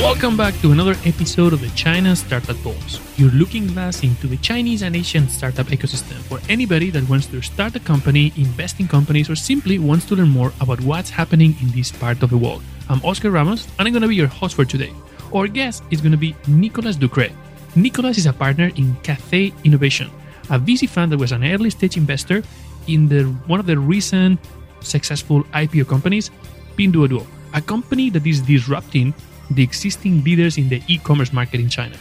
Welcome 0.00 0.34
back 0.34 0.58
to 0.62 0.72
another 0.72 0.96
episode 1.04 1.52
of 1.52 1.60
the 1.60 1.68
China 1.76 2.16
Startup 2.16 2.56
Pulse, 2.62 2.98
your 3.18 3.30
looking 3.32 3.66
glass 3.66 4.02
into 4.02 4.26
the 4.26 4.38
Chinese 4.38 4.80
and 4.80 4.96
Asian 4.96 5.28
startup 5.28 5.66
ecosystem 5.66 6.16
for 6.22 6.40
anybody 6.48 6.88
that 6.88 7.06
wants 7.06 7.26
to 7.26 7.42
start 7.42 7.76
a 7.76 7.80
company, 7.80 8.32
invest 8.38 8.80
in 8.80 8.88
companies, 8.88 9.28
or 9.28 9.36
simply 9.36 9.78
wants 9.78 10.06
to 10.06 10.16
learn 10.16 10.30
more 10.30 10.54
about 10.62 10.80
what's 10.80 11.10
happening 11.10 11.54
in 11.60 11.70
this 11.72 11.92
part 11.92 12.22
of 12.22 12.30
the 12.30 12.38
world. 12.38 12.62
I'm 12.88 13.04
Oscar 13.04 13.30
Ramos, 13.30 13.68
and 13.78 13.86
I'm 13.86 13.92
going 13.92 14.00
to 14.00 14.08
be 14.08 14.16
your 14.16 14.26
host 14.26 14.56
for 14.56 14.64
today. 14.64 14.90
Our 15.34 15.46
guest 15.46 15.84
is 15.90 16.00
going 16.00 16.12
to 16.12 16.18
be 16.18 16.34
Nicolas 16.48 16.96
Ducre. 16.96 17.28
Nicolas 17.76 18.16
is 18.16 18.24
a 18.24 18.32
partner 18.32 18.70
in 18.76 18.96
Cathay 19.02 19.52
Innovation, 19.64 20.10
a 20.48 20.58
VC 20.58 20.88
fund 20.88 21.12
that 21.12 21.18
was 21.18 21.32
an 21.32 21.44
early 21.44 21.68
stage 21.68 21.98
investor 21.98 22.42
in 22.86 23.06
the 23.06 23.24
one 23.46 23.60
of 23.60 23.66
the 23.66 23.78
recent 23.78 24.40
successful 24.80 25.44
IPO 25.52 25.86
companies, 25.88 26.30
Pinduoduo, 26.74 27.26
a 27.52 27.60
company 27.60 28.08
that 28.08 28.26
is 28.26 28.40
disrupting 28.40 29.12
the 29.50 29.62
existing 29.62 30.22
leaders 30.24 30.58
in 30.58 30.68
the 30.68 30.82
e-commerce 30.86 31.32
market 31.32 31.60
in 31.60 31.68
China. 31.68 31.96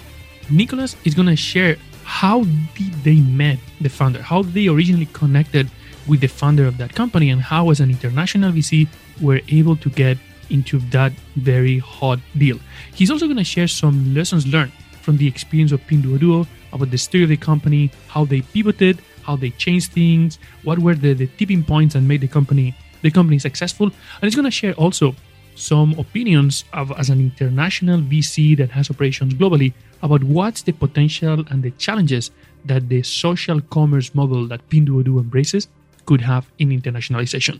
Nicholas 0.49 0.95
is 1.05 1.13
going 1.13 1.27
to 1.27 1.35
share 1.35 1.77
how 2.03 2.43
did 2.75 2.93
they 3.03 3.19
met 3.19 3.59
the 3.81 3.89
founder, 3.89 4.21
how 4.21 4.41
they 4.41 4.67
originally 4.67 5.07
connected 5.13 5.69
with 6.07 6.21
the 6.21 6.27
founder 6.27 6.65
of 6.65 6.77
that 6.77 6.93
company, 6.95 7.29
and 7.29 7.41
how 7.41 7.69
as 7.69 7.79
an 7.79 7.89
international 7.89 8.51
VC 8.51 8.87
were 9.21 9.41
able 9.49 9.75
to 9.75 9.89
get 9.89 10.17
into 10.49 10.79
that 10.89 11.11
very 11.35 11.77
hot 11.77 12.19
deal. 12.37 12.57
He's 12.93 13.11
also 13.11 13.25
going 13.25 13.37
to 13.37 13.43
share 13.43 13.67
some 13.67 14.13
lessons 14.15 14.47
learned 14.47 14.71
from 15.01 15.17
the 15.17 15.27
experience 15.27 15.71
of 15.71 15.81
Pinduoduo 15.81 16.47
about 16.73 16.89
the 16.91 16.97
story 16.97 17.23
of 17.23 17.29
the 17.29 17.37
company, 17.37 17.91
how 18.07 18.25
they 18.25 18.41
pivoted, 18.41 19.01
how 19.21 19.35
they 19.35 19.51
changed 19.51 19.91
things, 19.91 20.39
what 20.63 20.79
were 20.79 20.95
the, 20.95 21.13
the 21.13 21.27
tipping 21.27 21.63
points 21.63 21.93
that 21.93 22.01
made 22.01 22.21
the 22.21 22.27
company 22.27 22.75
the 23.01 23.11
company 23.11 23.39
successful, 23.39 23.87
and 23.87 24.23
he's 24.23 24.35
going 24.35 24.45
to 24.45 24.51
share 24.51 24.73
also 24.73 25.15
some 25.59 25.93
opinions 25.99 26.63
of, 26.73 26.91
as 26.97 27.09
an 27.09 27.19
international 27.19 27.99
VC 27.99 28.55
that 28.57 28.71
has 28.71 28.89
operations 28.89 29.33
globally 29.33 29.73
about 30.01 30.23
what's 30.23 30.61
the 30.61 30.71
potential 30.71 31.43
and 31.49 31.61
the 31.61 31.71
challenges 31.71 32.31
that 32.65 32.87
the 32.87 33.03
social 33.03 33.59
commerce 33.61 34.15
model 34.15 34.47
that 34.47 34.67
Pinduoduo 34.69 35.19
embraces 35.19 35.67
could 36.05 36.21
have 36.21 36.49
in 36.59 36.69
internationalization. 36.69 37.59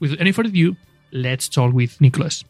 Without 0.00 0.20
any 0.20 0.32
further 0.32 0.50
ado, 0.50 0.76
let's 1.12 1.48
talk 1.48 1.72
with 1.72 2.00
Nicolas. 2.00 2.44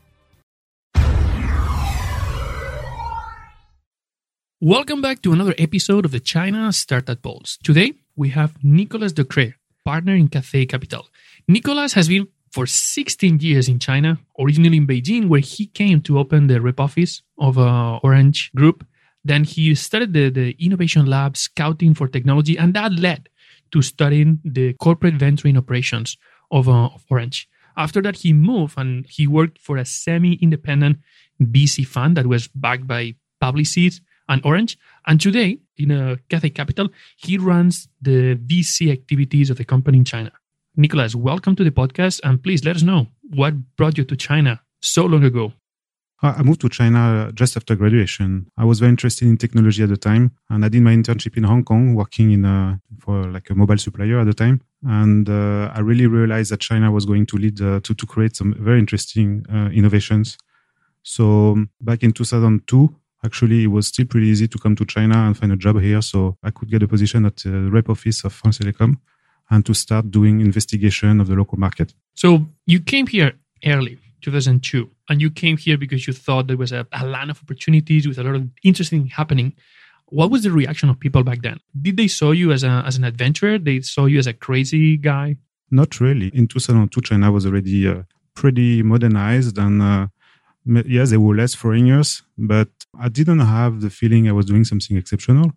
Welcome 4.60 5.02
back 5.02 5.22
to 5.22 5.32
another 5.32 5.54
episode 5.58 6.04
of 6.04 6.10
the 6.10 6.20
China 6.20 6.72
Startup 6.72 7.20
Pulse. 7.20 7.58
Today, 7.62 7.92
we 8.16 8.30
have 8.30 8.54
Nicolas 8.64 9.12
Ducre, 9.12 9.54
partner 9.84 10.14
in 10.14 10.28
Cathay 10.28 10.66
Capital. 10.66 11.06
Nicolas 11.46 11.92
has 11.92 12.08
been 12.08 12.26
for 12.54 12.66
16 12.66 13.40
years 13.40 13.68
in 13.68 13.80
China, 13.80 14.16
originally 14.38 14.76
in 14.76 14.86
Beijing, 14.86 15.28
where 15.28 15.40
he 15.40 15.66
came 15.66 16.00
to 16.02 16.20
open 16.20 16.46
the 16.46 16.60
rep 16.60 16.78
office 16.78 17.20
of 17.36 17.58
uh, 17.58 17.98
Orange 18.04 18.52
Group. 18.54 18.86
Then 19.24 19.42
he 19.42 19.74
started 19.74 20.12
the, 20.12 20.30
the 20.30 20.54
innovation 20.64 21.04
lab, 21.06 21.36
scouting 21.36 21.94
for 21.94 22.06
technology, 22.06 22.56
and 22.56 22.72
that 22.74 22.92
led 22.92 23.28
to 23.72 23.82
studying 23.82 24.38
the 24.44 24.74
corporate 24.74 25.14
venturing 25.14 25.56
operations 25.56 26.16
of, 26.52 26.68
uh, 26.68 26.84
of 26.94 27.04
Orange. 27.10 27.48
After 27.76 28.00
that, 28.02 28.18
he 28.18 28.32
moved 28.32 28.78
and 28.78 29.04
he 29.08 29.26
worked 29.26 29.58
for 29.58 29.76
a 29.76 29.84
semi 29.84 30.34
independent 30.34 30.98
VC 31.42 31.84
fund 31.84 32.16
that 32.16 32.28
was 32.28 32.46
backed 32.46 32.86
by 32.86 33.16
Publicis 33.42 34.00
and 34.28 34.40
Orange. 34.46 34.78
And 35.08 35.20
today, 35.20 35.58
in 35.76 35.90
uh, 35.90 36.16
Cathay 36.28 36.50
Capital, 36.50 36.88
he 37.16 37.36
runs 37.36 37.88
the 38.00 38.36
VC 38.36 38.92
activities 38.92 39.50
of 39.50 39.56
the 39.56 39.64
company 39.64 39.98
in 39.98 40.04
China. 40.04 40.30
Nicolas, 40.76 41.14
welcome 41.14 41.54
to 41.54 41.62
the 41.62 41.70
podcast, 41.70 42.20
and 42.24 42.42
please 42.42 42.64
let 42.64 42.74
us 42.74 42.82
know 42.82 43.06
what 43.30 43.54
brought 43.76 43.96
you 43.96 44.02
to 44.02 44.16
China 44.16 44.60
so 44.82 45.06
long 45.06 45.22
ago. 45.22 45.52
I 46.20 46.42
moved 46.42 46.62
to 46.62 46.68
China 46.68 47.30
just 47.32 47.56
after 47.56 47.76
graduation. 47.76 48.48
I 48.56 48.64
was 48.64 48.80
very 48.80 48.90
interested 48.90 49.28
in 49.28 49.36
technology 49.36 49.84
at 49.84 49.88
the 49.88 49.96
time, 49.96 50.32
and 50.50 50.64
I 50.64 50.68
did 50.68 50.82
my 50.82 50.92
internship 50.92 51.36
in 51.36 51.44
Hong 51.44 51.62
Kong, 51.62 51.94
working 51.94 52.32
in 52.32 52.44
a, 52.44 52.80
for 52.98 53.24
like 53.30 53.50
a 53.50 53.54
mobile 53.54 53.78
supplier 53.78 54.18
at 54.18 54.26
the 54.26 54.34
time. 54.34 54.62
And 54.84 55.28
uh, 55.28 55.70
I 55.72 55.78
really 55.78 56.08
realized 56.08 56.50
that 56.50 56.60
China 56.60 56.90
was 56.90 57.06
going 57.06 57.26
to 57.26 57.36
lead 57.36 57.60
uh, 57.60 57.78
to 57.80 57.94
to 57.94 58.06
create 58.06 58.34
some 58.34 58.56
very 58.58 58.80
interesting 58.80 59.46
uh, 59.52 59.68
innovations. 59.72 60.38
So 61.04 61.56
back 61.80 62.02
in 62.02 62.10
2002, 62.10 62.92
actually, 63.24 63.64
it 63.64 63.68
was 63.68 63.86
still 63.86 64.06
pretty 64.06 64.26
easy 64.26 64.48
to 64.48 64.58
come 64.58 64.74
to 64.74 64.84
China 64.84 65.18
and 65.18 65.38
find 65.38 65.52
a 65.52 65.56
job 65.56 65.80
here. 65.80 66.02
So 66.02 66.36
I 66.42 66.50
could 66.50 66.68
get 66.68 66.82
a 66.82 66.88
position 66.88 67.26
at 67.26 67.36
the 67.36 67.70
rep 67.70 67.88
office 67.88 68.24
of 68.24 68.32
France 68.32 68.58
Telecom 68.58 68.96
and 69.50 69.64
to 69.66 69.74
start 69.74 70.10
doing 70.10 70.40
investigation 70.40 71.20
of 71.20 71.26
the 71.28 71.34
local 71.34 71.58
market. 71.58 71.94
So 72.14 72.46
you 72.66 72.80
came 72.80 73.06
here 73.06 73.32
early, 73.64 73.98
2002, 74.22 74.90
and 75.08 75.20
you 75.20 75.30
came 75.30 75.56
here 75.56 75.76
because 75.76 76.06
you 76.06 76.12
thought 76.12 76.46
there 76.46 76.56
was 76.56 76.72
a, 76.72 76.86
a 76.92 77.06
land 77.06 77.30
of 77.30 77.40
opportunities 77.42 78.08
with 78.08 78.18
a 78.18 78.22
lot 78.22 78.34
of 78.34 78.48
interesting 78.62 79.06
happening. 79.06 79.54
What 80.06 80.30
was 80.30 80.42
the 80.42 80.50
reaction 80.50 80.88
of 80.88 80.98
people 80.98 81.22
back 81.22 81.42
then? 81.42 81.58
Did 81.80 81.96
they 81.96 82.08
saw 82.08 82.30
you 82.30 82.52
as 82.52 82.62
a 82.62 82.82
as 82.86 82.96
an 82.96 83.04
adventurer? 83.04 83.58
They 83.58 83.80
saw 83.80 84.06
you 84.06 84.18
as 84.18 84.26
a 84.26 84.32
crazy 84.32 84.96
guy? 84.96 85.36
Not 85.70 86.00
really. 86.00 86.28
In 86.28 86.46
2002, 86.46 87.00
China 87.00 87.32
was 87.32 87.46
already 87.46 87.88
uh, 87.88 88.02
pretty 88.34 88.82
modernized, 88.82 89.58
and 89.58 89.82
uh, 89.82 90.06
yes, 90.66 91.10
there 91.10 91.20
were 91.20 91.34
less 91.34 91.54
foreigners, 91.54 92.22
but 92.36 92.68
I 92.98 93.08
didn't 93.08 93.40
have 93.40 93.80
the 93.80 93.90
feeling 93.90 94.28
I 94.28 94.32
was 94.32 94.46
doing 94.46 94.64
something 94.64 94.96
exceptional. 94.96 95.52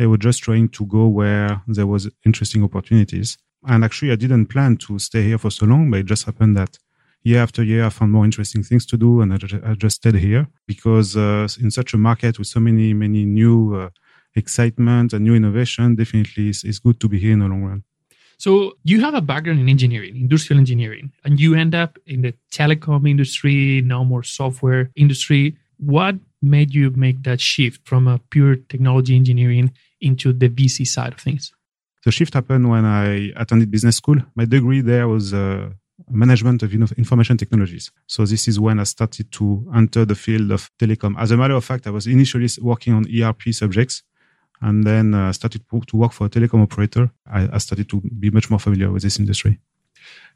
I 0.00 0.06
was 0.06 0.20
just 0.20 0.42
trying 0.42 0.68
to 0.70 0.86
go 0.86 1.06
where 1.08 1.62
there 1.66 1.86
was 1.86 2.08
interesting 2.24 2.62
opportunities. 2.64 3.36
And 3.66 3.84
actually, 3.84 4.12
I 4.12 4.16
didn't 4.16 4.46
plan 4.46 4.76
to 4.78 4.98
stay 4.98 5.22
here 5.24 5.38
for 5.38 5.50
so 5.50 5.66
long, 5.66 5.90
but 5.90 6.00
it 6.00 6.06
just 6.06 6.24
happened 6.24 6.56
that 6.56 6.78
year 7.22 7.42
after 7.42 7.62
year, 7.62 7.84
I 7.84 7.90
found 7.90 8.12
more 8.12 8.24
interesting 8.24 8.62
things 8.62 8.86
to 8.86 8.96
do, 8.96 9.20
and 9.20 9.32
I, 9.32 9.36
just, 9.36 9.54
I 9.64 9.74
just 9.74 9.96
stayed 9.96 10.14
here 10.16 10.46
because 10.66 11.16
uh, 11.16 11.48
in 11.60 11.70
such 11.70 11.94
a 11.94 11.98
market 11.98 12.38
with 12.38 12.48
so 12.48 12.60
many, 12.60 12.94
many 12.94 13.24
new 13.24 13.74
uh, 13.74 13.90
excitement 14.34 15.12
and 15.12 15.24
new 15.24 15.34
innovation, 15.34 15.96
definitely 15.96 16.50
it's, 16.50 16.64
it's 16.64 16.78
good 16.78 17.00
to 17.00 17.08
be 17.08 17.18
here 17.18 17.32
in 17.32 17.40
the 17.40 17.46
long 17.46 17.64
run. 17.64 17.84
So 18.38 18.74
you 18.84 19.00
have 19.00 19.14
a 19.14 19.20
background 19.20 19.58
in 19.58 19.68
engineering, 19.68 20.16
industrial 20.16 20.60
engineering, 20.60 21.12
and 21.24 21.40
you 21.40 21.56
end 21.56 21.74
up 21.74 21.98
in 22.06 22.22
the 22.22 22.34
telecom 22.52 23.08
industry, 23.10 23.82
now 23.82 24.04
more 24.04 24.22
software 24.22 24.90
industry. 24.94 25.56
What 25.78 26.14
made 26.40 26.74
you 26.74 26.90
make 26.90 27.22
that 27.24 27.40
shift 27.40 27.86
from 27.86 28.06
a 28.08 28.18
pure 28.30 28.56
technology 28.56 29.16
engineering 29.16 29.72
into 30.00 30.32
the 30.32 30.48
VC 30.48 30.86
side 30.86 31.12
of 31.12 31.20
things? 31.20 31.52
The 32.04 32.12
shift 32.12 32.34
happened 32.34 32.70
when 32.70 32.84
I 32.84 33.32
attended 33.36 33.70
business 33.70 33.96
school. 33.96 34.16
My 34.34 34.44
degree 34.44 34.80
there 34.80 35.08
was 35.08 35.34
uh, 35.34 35.70
management 36.08 36.62
of 36.62 36.72
information 36.72 37.36
technologies. 37.36 37.90
So 38.06 38.24
this 38.24 38.48
is 38.48 38.60
when 38.60 38.78
I 38.78 38.84
started 38.84 39.30
to 39.32 39.70
enter 39.74 40.04
the 40.04 40.14
field 40.14 40.50
of 40.52 40.70
telecom. 40.78 41.16
As 41.18 41.30
a 41.30 41.36
matter 41.36 41.54
of 41.54 41.64
fact, 41.64 41.86
I 41.86 41.90
was 41.90 42.06
initially 42.06 42.48
working 42.60 42.94
on 42.94 43.04
ERP 43.12 43.52
subjects 43.52 44.02
and 44.60 44.84
then 44.84 45.14
uh, 45.14 45.32
started 45.32 45.62
to 45.70 45.96
work 45.96 46.12
for 46.12 46.26
a 46.26 46.30
telecom 46.30 46.62
operator. 46.62 47.10
I, 47.26 47.48
I 47.52 47.58
started 47.58 47.88
to 47.90 48.00
be 48.00 48.30
much 48.30 48.50
more 48.50 48.58
familiar 48.58 48.90
with 48.90 49.02
this 49.02 49.18
industry. 49.18 49.60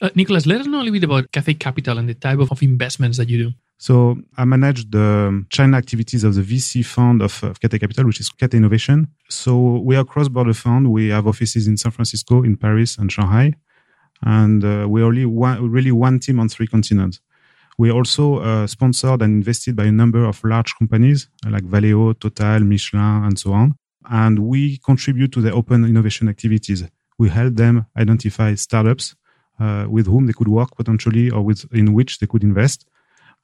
Uh, 0.01 0.11
Nicolas, 0.15 0.47
let 0.47 0.61
us 0.61 0.67
know 0.67 0.79
a 0.79 0.85
little 0.85 0.93
bit 0.93 1.05
about 1.05 1.31
Cathay 1.33 1.55
Capital 1.55 1.99
and 1.99 2.09
the 2.09 2.15
type 2.15 2.39
of, 2.39 2.51
of 2.51 2.63
investments 2.63 3.19
that 3.19 3.29
you 3.29 3.45
do. 3.45 3.53
So 3.87 4.17
I 4.39 4.45
manage 4.45 4.89
the 4.93 5.45
China 5.51 5.77
activities 5.77 6.23
of 6.23 6.37
the 6.37 6.43
VC 6.43 6.87
fund 6.87 7.21
of, 7.21 7.43
of 7.43 7.59
Cathay 7.59 7.81
Capital, 7.81 8.07
which 8.07 8.21
is 8.21 8.29
Cathay 8.29 8.59
Innovation. 8.59 9.09
So 9.29 9.79
we 9.79 9.97
are 9.97 10.05
cross-border 10.05 10.55
fund. 10.55 10.93
We 10.93 11.09
have 11.09 11.27
offices 11.27 11.67
in 11.67 11.77
San 11.77 11.91
Francisco, 11.91 12.45
in 12.45 12.57
Paris, 12.57 12.97
and 12.97 13.11
Shanghai, 13.11 13.55
and 14.23 14.65
uh, 14.65 14.87
we're 14.89 15.05
only 15.05 15.27
one, 15.27 15.69
really 15.69 15.91
one 15.91 16.21
team 16.21 16.39
on 16.39 16.49
three 16.49 16.69
continents. 16.69 17.19
We 17.77 17.91
are 17.91 17.95
also 17.95 18.37
uh, 18.37 18.69
sponsored 18.69 19.21
and 19.21 19.33
invested 19.35 19.75
by 19.75 19.87
a 19.87 19.91
number 19.91 20.25
of 20.27 20.45
large 20.45 20.77
companies 20.79 21.29
like 21.45 21.65
Valeo, 21.65 22.17
Total, 22.21 22.61
Michelin, 22.61 23.25
and 23.25 23.37
so 23.37 23.53
on. 23.53 23.75
And 24.09 24.39
we 24.39 24.79
contribute 24.79 25.33
to 25.33 25.41
the 25.41 25.51
open 25.51 25.85
innovation 25.85 26.29
activities. 26.29 26.85
We 27.19 27.31
help 27.31 27.57
them 27.57 27.87
identify 27.99 28.55
startups 28.55 29.17
uh, 29.59 29.87
with 29.89 30.07
whom 30.07 30.27
they 30.29 30.35
could 30.35 30.47
work 30.47 30.77
potentially 30.77 31.31
or 31.31 31.43
with 31.43 31.65
in 31.73 31.95
which 31.95 32.21
they 32.21 32.29
could 32.29 32.45
invest 32.45 32.87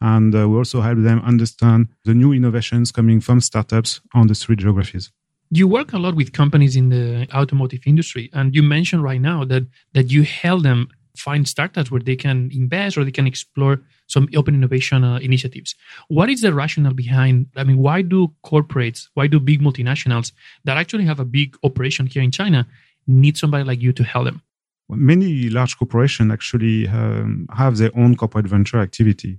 and 0.01 0.35
uh, 0.35 0.49
we 0.49 0.57
also 0.57 0.81
help 0.81 0.99
them 1.03 1.21
understand 1.25 1.89
the 2.05 2.15
new 2.15 2.33
innovations 2.33 2.93
coming 2.93 3.21
from 3.21 3.41
startups 3.41 4.01
on 4.15 4.27
the 4.27 4.35
three 4.35 4.57
geographies. 4.57 5.11
You 5.51 5.67
work 5.67 5.93
a 5.93 5.99
lot 5.99 6.15
with 6.15 6.33
companies 6.33 6.77
in 6.77 6.91
the 6.91 7.27
automotive 7.35 7.81
industry, 7.87 8.31
and 8.33 8.55
you 8.55 8.63
mentioned 8.63 9.03
right 9.03 9.21
now 9.21 9.45
that 9.45 9.67
that 9.95 10.11
you 10.11 10.23
help 10.23 10.63
them 10.63 10.89
find 11.19 11.49
startups 11.49 11.91
where 11.91 12.01
they 12.01 12.17
can 12.17 12.51
invest 12.53 12.97
or 12.97 13.05
they 13.05 13.11
can 13.11 13.27
explore 13.27 13.81
some 14.07 14.29
open 14.37 14.55
innovation 14.55 15.05
uh, 15.05 15.19
initiatives. 15.19 15.75
What 16.09 16.31
is 16.31 16.41
the 16.41 16.55
rationale 16.55 16.95
behind? 16.95 17.47
I 17.57 17.65
mean, 17.65 17.79
why 17.79 18.03
do 18.03 18.33
corporates, 18.45 19.09
why 19.15 19.27
do 19.27 19.41
big 19.41 19.61
multinationals 19.61 20.33
that 20.65 20.77
actually 20.77 21.05
have 21.05 21.21
a 21.21 21.25
big 21.25 21.57
operation 21.65 22.07
here 22.07 22.23
in 22.23 22.31
China 22.31 22.67
need 23.07 23.37
somebody 23.37 23.65
like 23.65 23.83
you 23.83 23.93
to 23.95 24.05
help 24.05 24.27
them? 24.27 24.43
Many 24.89 25.51
large 25.51 25.77
corporations 25.77 26.33
actually 26.33 26.89
um, 26.89 27.47
have 27.55 27.77
their 27.77 27.91
own 27.95 28.17
corporate 28.17 28.47
venture 28.47 28.79
activity. 28.79 29.39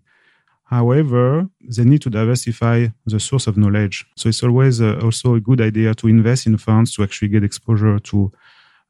However, 0.70 1.48
they 1.76 1.84
need 1.84 2.02
to 2.04 2.12
diversify 2.12 2.88
the 3.08 3.20
source 3.20 3.48
of 3.48 3.58
knowledge. 3.58 4.06
So 4.16 4.30
it's 4.30 4.44
always 4.44 4.82
uh, 4.82 5.00
also 5.04 5.34
a 5.34 5.40
good 5.40 5.62
idea 5.62 5.96
to 5.96 6.08
invest 6.08 6.46
in 6.46 6.58
funds 6.58 6.94
to 6.94 7.04
actually 7.04 7.30
get 7.30 7.44
exposure 7.44 7.98
to 7.98 8.32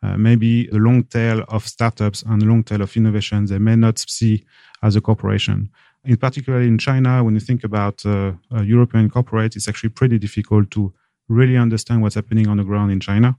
uh, 0.04 0.18
maybe 0.18 0.68
the 0.68 0.80
long 0.80 1.04
tail 1.04 1.46
of 1.48 1.66
startups 1.66 2.22
and 2.24 2.44
long 2.44 2.64
tail 2.64 2.81
of 2.81 2.96
innovation 2.98 3.46
they 3.46 3.60
may 3.60 3.78
not 3.78 4.00
see 4.00 4.44
as 4.84 4.96
a 4.98 5.02
corporation. 5.02 5.70
in 6.04 6.18
particularly 6.18 6.68
in 6.68 6.78
China, 6.78 7.24
when 7.24 7.34
you 7.34 7.40
think 7.42 7.64
about 7.64 8.06
uh, 8.06 8.31
European 8.64 9.10
corporate, 9.10 9.56
it's 9.56 9.68
actually 9.68 9.90
pretty 9.90 10.18
difficult 10.18 10.72
to 10.72 10.94
really 11.28 11.58
understand 11.58 12.02
what's 12.02 12.16
happening 12.16 12.48
on 12.48 12.58
the 12.58 12.64
ground 12.64 12.92
in 12.92 13.00
China. 13.00 13.38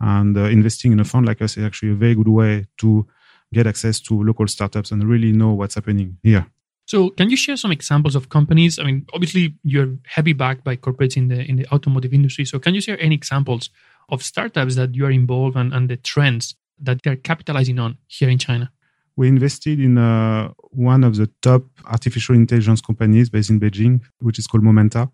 And 0.00 0.36
uh, 0.36 0.44
investing 0.44 0.92
in 0.92 1.00
a 1.00 1.04
fund 1.04 1.26
like 1.26 1.42
us 1.42 1.56
is 1.56 1.64
actually 1.64 1.92
a 1.92 1.94
very 1.94 2.14
good 2.14 2.28
way 2.28 2.66
to 2.78 3.06
get 3.52 3.66
access 3.66 4.00
to 4.00 4.22
local 4.22 4.46
startups 4.46 4.90
and 4.92 5.08
really 5.08 5.32
know 5.32 5.52
what's 5.52 5.74
happening 5.74 6.18
here. 6.22 6.46
So, 6.86 7.10
can 7.10 7.30
you 7.30 7.36
share 7.36 7.56
some 7.56 7.72
examples 7.72 8.14
of 8.16 8.28
companies? 8.28 8.78
I 8.78 8.84
mean, 8.84 9.06
obviously, 9.14 9.54
you're 9.62 9.96
heavy 10.06 10.32
backed 10.32 10.64
by 10.64 10.76
corporates 10.76 11.16
in 11.16 11.28
the 11.28 11.40
in 11.40 11.56
the 11.56 11.66
automotive 11.72 12.12
industry. 12.12 12.44
So, 12.44 12.58
can 12.58 12.74
you 12.74 12.80
share 12.80 13.00
any 13.00 13.14
examples 13.14 13.70
of 14.08 14.22
startups 14.22 14.74
that 14.76 14.94
you 14.94 15.06
are 15.06 15.10
involved 15.10 15.56
in 15.56 15.72
and 15.72 15.88
the 15.88 15.96
trends 15.96 16.56
that 16.80 17.02
they're 17.02 17.16
capitalizing 17.16 17.78
on 17.78 17.98
here 18.08 18.28
in 18.28 18.38
China? 18.38 18.70
We 19.16 19.28
invested 19.28 19.78
in 19.78 19.98
uh, 19.98 20.52
one 20.70 21.04
of 21.04 21.16
the 21.16 21.30
top 21.42 21.64
artificial 21.84 22.34
intelligence 22.34 22.80
companies 22.80 23.28
based 23.30 23.50
in 23.50 23.60
Beijing, 23.60 24.00
which 24.20 24.38
is 24.38 24.46
called 24.46 24.64
Momenta. 24.64 25.10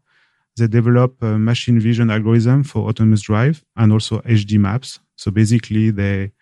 They 0.57 0.67
develop 0.67 1.23
machine 1.23 1.79
vision 1.79 2.11
algorithm 2.11 2.65
for 2.65 2.89
autonomous 2.89 3.23
drive 3.23 3.65
and 3.77 3.93
also 3.93 4.21
HD 4.21 4.59
maps. 4.59 4.99
So 5.17 5.31
basically, 5.31 5.91
they 5.91 6.33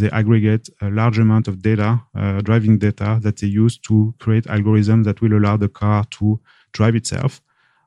they 0.00 0.10
aggregate 0.10 0.68
a 0.80 0.90
large 0.90 1.18
amount 1.18 1.48
of 1.48 1.62
data, 1.62 2.02
uh, 2.14 2.40
driving 2.40 2.78
data 2.78 3.18
that 3.22 3.38
they 3.38 3.46
use 3.46 3.78
to 3.78 4.14
create 4.18 4.44
algorithms 4.44 5.04
that 5.04 5.20
will 5.20 5.36
allow 5.36 5.56
the 5.56 5.68
car 5.68 6.04
to 6.10 6.40
drive 6.72 6.94
itself. 6.94 7.40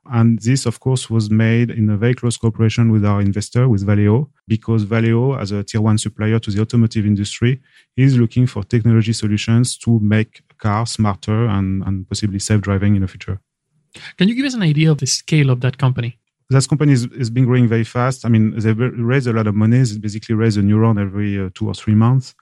And 0.06 0.38
this, 0.40 0.66
of 0.66 0.80
course, 0.80 1.10
was 1.10 1.30
made 1.30 1.70
in 1.70 1.88
a 1.90 1.96
very 1.96 2.14
close 2.14 2.36
cooperation 2.36 2.90
with 2.90 3.04
our 3.04 3.20
investor, 3.20 3.68
with 3.68 3.86
Valeo, 3.86 4.28
because 4.48 4.84
Valeo, 4.84 5.40
as 5.40 5.52
a 5.52 5.62
tier 5.62 5.80
one 5.80 5.98
supplier 5.98 6.38
to 6.38 6.50
the 6.50 6.60
automotive 6.60 7.06
industry, 7.06 7.60
is 7.96 8.16
looking 8.16 8.46
for 8.46 8.64
technology 8.64 9.12
solutions 9.12 9.76
to 9.78 10.00
make 10.00 10.42
cars 10.58 10.92
smarter 10.92 11.46
and, 11.46 11.82
and 11.84 12.08
possibly 12.08 12.38
self 12.38 12.62
driving 12.62 12.96
in 12.96 13.02
the 13.02 13.08
future. 13.08 13.40
Can 14.16 14.28
you 14.28 14.34
give 14.34 14.46
us 14.46 14.54
an 14.54 14.62
idea 14.62 14.90
of 14.90 14.98
the 14.98 15.06
scale 15.06 15.50
of 15.50 15.60
that 15.60 15.76
company? 15.78 16.19
That 16.50 16.68
company 16.68 16.92
is, 16.92 17.06
is 17.06 17.30
been 17.30 17.44
growing 17.46 17.68
very 17.68 17.84
fast. 17.84 18.26
I 18.26 18.28
mean, 18.28 18.58
they 18.58 18.72
raise 18.72 19.28
a 19.28 19.32
lot 19.32 19.46
of 19.46 19.54
money. 19.54 19.82
They 19.82 19.98
basically 19.98 20.34
raise 20.34 20.56
a 20.56 20.62
new 20.62 20.78
round 20.78 20.98
every 20.98 21.40
uh, 21.40 21.50
two 21.54 21.68
or 21.68 21.74
three 21.74 21.94
months. 21.94 22.34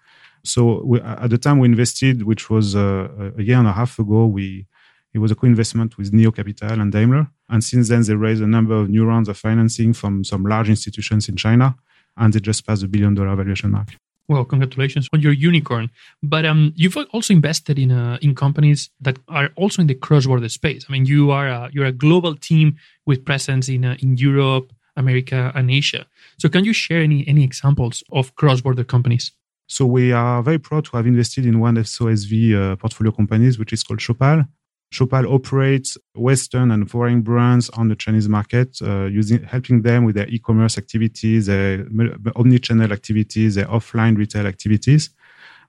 So 0.45 0.83
we, 0.83 1.01
at 1.01 1.29
the 1.29 1.37
time 1.37 1.59
we 1.59 1.69
invested, 1.69 2.23
which 2.23 2.49
was 2.49 2.75
uh, 2.75 3.33
a 3.37 3.43
year 3.43 3.59
and 3.59 3.69
a 3.69 3.73
half 3.73 3.99
ago, 3.99 4.27
we 4.27 4.67
it 5.15 5.19
was 5.19 5.31
a 5.31 5.35
co-investment 5.35 5.97
with 5.97 6.13
NIO 6.13 6.35
Capital 6.35 6.81
and 6.81 6.93
Daimler. 6.93 7.29
And 7.49 7.65
since 7.65 7.89
then, 7.89 8.03
they 8.03 8.15
raised 8.15 8.43
a 8.43 8.47
number 8.47 8.75
of 8.75 8.89
new 8.89 9.05
rounds 9.07 9.29
of 9.29 9.39
financing 9.39 9.93
from 9.93 10.23
some 10.23 10.45
large 10.45 10.69
institutions 10.69 11.29
in 11.29 11.37
China, 11.37 11.77
and 12.17 12.33
they 12.33 12.41
just 12.41 12.67
passed 12.67 12.83
the 12.83 12.89
billion 12.89 13.15
dollar 13.15 13.35
valuation 13.37 13.71
mark. 13.71 13.89
Well, 14.29 14.45
congratulations 14.45 15.09
on 15.13 15.21
your 15.21 15.33
unicorn. 15.33 15.91
But 16.23 16.45
um, 16.45 16.73
you've 16.77 16.97
also 17.13 17.33
invested 17.33 17.79
in 17.79 17.91
uh, 17.91 18.19
in 18.21 18.35
companies 18.35 18.91
that 19.01 19.19
are 19.29 19.51
also 19.57 19.81
in 19.81 19.89
the 19.89 19.95
cross-border 19.95 20.49
space. 20.51 20.85
I 20.89 20.93
mean, 20.93 21.07
you 21.07 21.31
are 21.31 21.49
a, 21.49 21.71
you're 21.73 21.87
a 21.87 21.93
global 21.93 22.35
team 22.35 22.77
with 23.07 23.25
presence 23.25 23.69
in 23.69 23.85
uh, 23.85 23.97
in 24.01 24.19
Europe, 24.19 24.73
America, 24.97 25.51
and 25.55 25.71
Asia. 25.71 26.07
So, 26.39 26.49
can 26.49 26.65
you 26.65 26.75
share 26.75 27.01
any 27.01 27.27
any 27.27 27.43
examples 27.43 28.05
of 28.13 28.35
cross-border 28.35 28.85
companies? 28.85 29.33
So 29.71 29.85
we 29.85 30.13
are 30.13 30.43
very 30.43 30.59
proud 30.59 30.87
to 30.87 30.97
have 30.97 31.07
invested 31.07 31.45
in 31.45 31.61
one 31.61 31.77
of 31.77 31.85
SOSV 31.85 32.55
uh, 32.55 32.77
portfolio 32.77 33.13
companies, 33.13 33.59
which 33.59 33.75
is 33.75 33.83
called 33.83 34.01
Shopal. 34.01 34.49
Shopal 34.91 35.31
operates 35.31 35.99
Western 36.15 36.71
and 36.71 36.91
foreign 36.91 37.21
brands 37.21 37.69
on 37.71 37.89
the 37.89 37.97
Chinese 37.97 38.29
market, 38.29 38.79
uh, 38.81 39.05
using 39.05 39.43
helping 39.43 39.83
them 39.83 40.05
with 40.05 40.15
their 40.15 40.29
e-commerce 40.29 40.79
activities, 40.79 41.47
their 41.47 41.87
omni-channel 42.35 42.93
activities, 42.93 43.57
their 43.57 43.67
offline 43.67 44.17
retail 44.17 44.47
activities. 44.47 45.11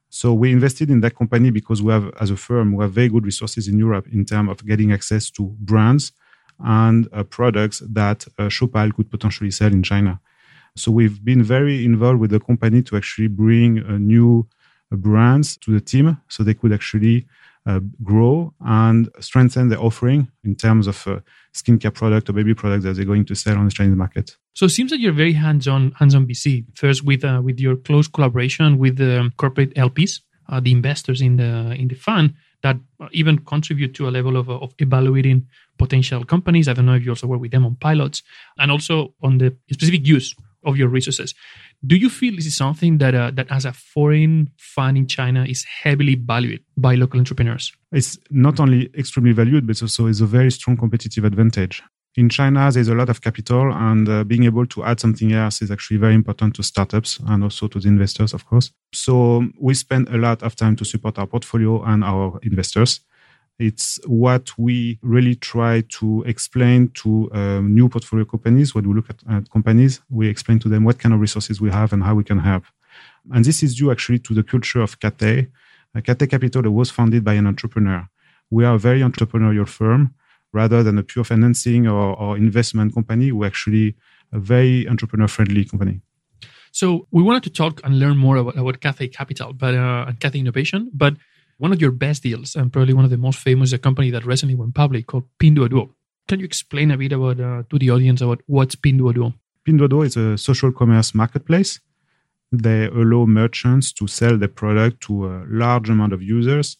So 0.10 0.33
we 0.33 0.51
invested 0.51 0.89
in 0.89 1.01
that 1.01 1.16
company 1.16 1.51
because 1.51 1.83
we 1.83 1.92
have, 1.92 2.12
as 2.19 2.31
a 2.31 2.38
firm, 2.38 2.74
we 2.74 2.83
have 2.83 2.94
very 2.94 3.10
good 3.10 3.25
resources 3.25 3.68
in 3.68 3.77
Europe 3.77 4.07
in 4.12 4.25
terms 4.25 4.50
of 4.50 4.66
getting 4.66 4.92
access 4.92 5.30
to 5.31 5.54
brands 5.60 6.13
and 6.60 7.07
uh, 7.12 7.24
products 7.24 7.83
that 7.89 8.25
uh, 8.38 8.44
Shopal 8.44 8.94
could 8.94 9.12
potentially 9.12 9.51
sell 9.51 9.71
in 9.71 9.83
China. 9.83 10.19
So 10.75 10.92
we've 10.92 11.24
been 11.24 11.44
very 11.44 11.86
involved 11.86 12.19
with 12.19 12.31
the 12.31 12.39
company 12.39 12.81
to 12.83 12.95
actually 12.95 13.27
bring 13.27 13.83
uh, 13.83 13.98
new 13.98 14.48
uh, 14.92 14.95
brands 14.95 15.57
to 15.57 15.71
the 15.71 15.81
team, 15.81 16.18
so 16.27 16.44
they 16.44 16.54
could 16.54 16.71
actually 16.71 17.27
uh, 17.69 17.80
grow 18.04 18.54
and 18.62 19.10
strengthen 19.19 19.69
their 19.69 19.80
offering 19.80 20.21
in 20.44 20.56
terms 20.56 20.88
of 20.88 21.07
uh, 21.07 21.19
skincare 21.54 21.94
product 21.94 22.30
or 22.30 22.33
baby 22.33 22.54
product 22.54 22.83
that 22.83 22.94
they're 22.95 23.06
going 23.13 23.25
to 23.25 23.36
sell 23.36 23.57
on 23.57 23.66
the 23.66 23.71
Chinese 23.71 23.95
market. 23.95 24.38
So 24.54 24.66
it 24.66 24.69
seems 24.77 24.89
that 24.92 25.00
you're 25.00 25.19
very 25.24 25.33
hands-on, 25.33 25.92
hands-on 26.00 26.25
VC. 26.27 26.66
First, 26.75 27.04
with 27.04 27.24
uh, 27.24 27.42
with 27.44 27.60
your 27.60 27.75
close 27.75 28.07
collaboration 28.07 28.77
with 28.77 28.98
the 28.98 29.31
corporate 29.38 29.74
LPs, 29.75 30.21
uh, 30.50 30.60
the 30.60 30.71
investors 30.71 31.21
in 31.21 31.38
the 31.38 31.51
in 31.81 31.88
the 31.88 31.95
fund 31.95 32.33
that 32.62 32.77
even 33.12 33.38
contribute 33.54 33.94
to 33.94 34.10
a 34.10 34.12
level 34.18 34.36
of, 34.36 34.50
of 34.50 34.74
evaluating 34.80 35.48
potential 35.77 36.25
companies. 36.25 36.68
I 36.68 36.74
don't 36.74 36.88
know 36.88 36.95
if 36.95 37.06
you 37.06 37.12
also 37.12 37.27
work 37.27 37.39
with 37.39 37.51
them 37.51 37.66
on 37.66 37.75
pilots 37.75 38.21
and 38.57 38.69
also 38.69 39.13
on 39.21 39.38
the 39.38 39.56
specific 39.71 40.06
use 40.06 40.36
of 40.64 40.78
your 40.78 40.88
resources. 40.88 41.34
Do 41.86 41.96
you 41.96 42.10
feel 42.10 42.36
this 42.36 42.46
is 42.46 42.56
something 42.56 42.98
that 42.98 43.16
uh, 43.16 43.32
that 43.32 43.48
as 43.50 43.66
a 43.66 43.74
foreign 43.74 44.50
fund 44.58 44.98
in 44.98 45.08
China 45.08 45.46
is 45.46 45.64
heavily 45.64 46.16
valued 46.16 46.62
by 46.78 46.96
local 46.96 47.20
entrepreneurs? 47.20 47.74
It's 47.92 48.18
not 48.30 48.60
only 48.60 48.90
extremely 48.98 49.32
valued, 49.32 49.66
but 49.66 49.82
also 49.82 50.08
is 50.08 50.22
a 50.22 50.26
very 50.26 50.52
strong 50.52 50.78
competitive 50.78 51.24
advantage. 51.24 51.82
In 52.16 52.28
China, 52.28 52.70
there's 52.72 52.88
a 52.90 52.96
lot 52.96 53.10
of 53.10 53.22
capital, 53.22 53.72
and 53.72 54.10
uh, 54.10 54.24
being 54.24 54.44
able 54.44 54.66
to 54.66 54.84
add 54.84 55.00
something 55.00 55.32
else 55.32 55.62
is 55.62 55.72
actually 55.72 55.98
very 55.98 56.16
important 56.16 56.56
to 56.56 56.64
startups 56.64 57.20
and 57.28 57.44
also 57.44 57.68
to 57.68 57.80
the 57.80 57.88
investors, 57.88 58.34
of 58.34 58.46
course. 58.46 58.72
So 58.94 59.46
we 59.60 59.74
spend 59.74 60.10
a 60.10 60.18
lot 60.18 60.44
of 60.44 60.56
time 60.56 60.76
to 60.78 60.86
support 60.86 61.20
our 61.20 61.28
portfolio 61.28 61.84
and 61.84 62.04
our 62.04 62.40
investors. 62.44 63.02
It's 63.60 64.00
what 64.06 64.58
we 64.58 64.98
really 65.02 65.36
try 65.36 65.82
to 66.00 66.24
explain 66.24 66.88
to 67.02 67.30
um, 67.34 67.74
new 67.76 67.90
portfolio 67.90 68.26
companies. 68.26 68.74
When 68.74 68.88
we 68.88 68.96
look 68.96 69.10
at, 69.10 69.22
at, 69.30 69.50
companies, 69.52 70.00
we 70.10 70.30
explain 70.30 70.60
to 70.60 70.70
them 70.70 70.86
what 70.86 70.98
kind 70.98 71.14
of 71.14 71.20
resources 71.20 71.60
we 71.60 71.70
have 71.70 71.92
and 71.92 72.02
how 72.02 72.16
we 72.16 72.24
can 72.24 72.40
help. 72.40 72.64
And 73.34 73.44
this 73.44 73.62
is 73.62 73.76
due 73.76 73.92
actually 73.92 74.20
to 74.20 74.34
the 74.34 74.44
culture 74.44 74.82
of 74.82 75.00
Cathay. 75.00 75.48
Uh, 75.94 76.02
Cathay 76.02 76.28
Capital 76.28 76.72
was 76.72 76.90
founded 76.90 77.24
by 77.26 77.34
an 77.34 77.48
entrepreneur. 77.48 78.08
We 78.50 78.64
are 78.64 78.76
a 78.76 78.80
very 78.80 79.02
entrepreneurial 79.02 79.68
firm 79.68 80.16
rather 80.54 80.82
than 80.82 80.98
a 80.98 81.04
pure 81.04 81.26
financing 81.26 81.86
or, 81.86 82.18
or 82.18 82.38
investment 82.38 82.96
company. 82.96 83.32
We're 83.32 83.48
actually 83.48 83.96
a 84.32 84.40
very 84.40 84.88
entrepreneur 84.88 85.28
friendly 85.28 85.66
company. 85.66 86.02
So 86.72 87.08
we 87.12 87.24
wanted 87.24 87.44
to 87.44 87.50
talk 87.50 87.82
and 87.84 88.00
learn 88.00 88.18
more 88.18 88.38
about, 88.38 88.58
about 88.58 88.80
Cathay 88.80 89.10
Capital, 89.10 89.54
but 89.54 89.76
uh, 89.76 90.06
and 90.07 90.19
Cathay 90.19 90.40
Innovation. 90.40 90.90
But 90.94 91.16
one 91.59 91.71
of 91.73 91.80
your 91.80 91.92
best 91.92 92.23
deals 92.23 92.56
and 92.56 92.73
probably 92.73 92.94
one 92.94 93.06
of 93.06 93.11
the 93.11 93.18
most 93.18 93.39
famous, 93.39 93.71
a 93.73 93.78
company 93.78 94.09
that 94.11 94.25
recently 94.25 94.56
went 94.56 94.73
public 94.73 95.07
called 95.07 95.25
Pinduoduo. 95.39 95.89
Can 96.28 96.39
you 96.39 96.45
explain 96.45 96.89
a 96.92 96.97
bit 96.97 97.11
about 97.11 97.39
uh, 97.39 97.63
to 97.69 97.78
the 97.78 97.92
audience 97.92 98.21
about 98.21 98.42
what's 98.47 98.75
Pinduoduo? 98.75 99.33
Pinduoduo 99.68 100.06
is 100.06 100.18
a 100.18 100.37
social 100.37 100.71
commerce 100.71 101.13
marketplace. 101.13 101.80
They 102.51 102.85
allow 102.85 103.25
merchants 103.25 103.92
to 103.94 104.07
sell 104.07 104.37
their 104.37 104.47
product 104.47 105.01
to 105.01 105.28
a 105.28 105.44
large 105.47 105.89
amount 105.89 106.13
of 106.13 106.23
users 106.23 106.78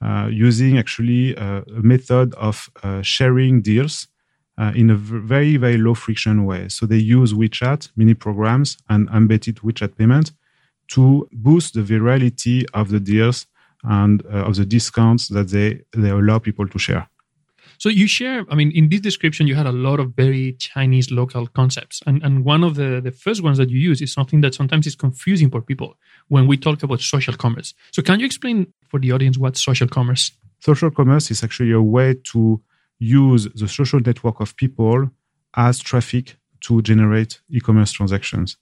uh, 0.00 0.28
using 0.30 0.78
actually 0.78 1.36
uh, 1.36 1.62
a 1.76 1.82
method 1.82 2.34
of 2.34 2.70
uh, 2.82 3.02
sharing 3.02 3.62
deals 3.62 4.06
uh, 4.58 4.72
in 4.76 4.90
a 4.90 4.94
very, 4.94 5.56
very 5.56 5.76
low 5.76 5.94
friction 5.94 6.44
way. 6.44 6.68
So 6.68 6.86
they 6.86 6.98
use 6.98 7.32
WeChat 7.32 7.90
mini 7.96 8.14
programs 8.14 8.78
and 8.88 9.08
embedded 9.08 9.56
WeChat 9.56 9.96
payment 9.96 10.32
to 10.88 11.28
boost 11.32 11.74
the 11.74 11.80
virality 11.80 12.64
of 12.72 12.90
the 12.90 13.00
deals 13.00 13.46
and 13.84 14.24
uh, 14.26 14.48
of 14.48 14.56
the 14.56 14.64
discounts 14.64 15.28
that 15.28 15.48
they, 15.48 15.80
they 15.96 16.10
allow 16.10 16.38
people 16.38 16.66
to 16.68 16.78
share. 16.78 17.08
So 17.78 17.88
you 17.88 18.06
share, 18.06 18.44
I 18.50 18.54
mean, 18.54 18.70
in 18.70 18.88
this 18.88 19.00
description, 19.00 19.46
you 19.46 19.56
had 19.56 19.66
a 19.66 19.72
lot 19.72 20.00
of 20.00 20.14
very 20.14 20.52
Chinese 20.54 21.10
local 21.10 21.46
concepts. 21.48 22.00
And, 22.06 22.22
and 22.22 22.44
one 22.44 22.62
of 22.62 22.76
the, 22.76 23.00
the 23.02 23.10
first 23.10 23.42
ones 23.42 23.58
that 23.58 23.68
you 23.68 23.78
use 23.78 24.00
is 24.00 24.12
something 24.12 24.40
that 24.42 24.54
sometimes 24.54 24.86
is 24.86 24.94
confusing 24.94 25.50
for 25.50 25.60
people 25.60 25.96
when 26.28 26.46
we 26.46 26.56
talk 26.56 26.82
about 26.82 27.00
social 27.00 27.34
commerce. 27.34 27.74
So 27.90 28.00
can 28.02 28.20
you 28.20 28.26
explain 28.26 28.72
for 28.88 29.00
the 29.00 29.12
audience 29.12 29.38
what 29.38 29.56
social 29.56 29.88
commerce? 29.88 30.32
Social 30.60 30.90
commerce 30.90 31.30
is 31.30 31.42
actually 31.42 31.72
a 31.72 31.82
way 31.82 32.14
to 32.32 32.62
use 32.98 33.48
the 33.54 33.68
social 33.68 34.00
network 34.00 34.40
of 34.40 34.56
people 34.56 35.10
as 35.56 35.78
traffic 35.80 36.36
to 36.60 36.80
generate 36.80 37.40
e-commerce 37.50 37.92
transactions. 37.92 38.56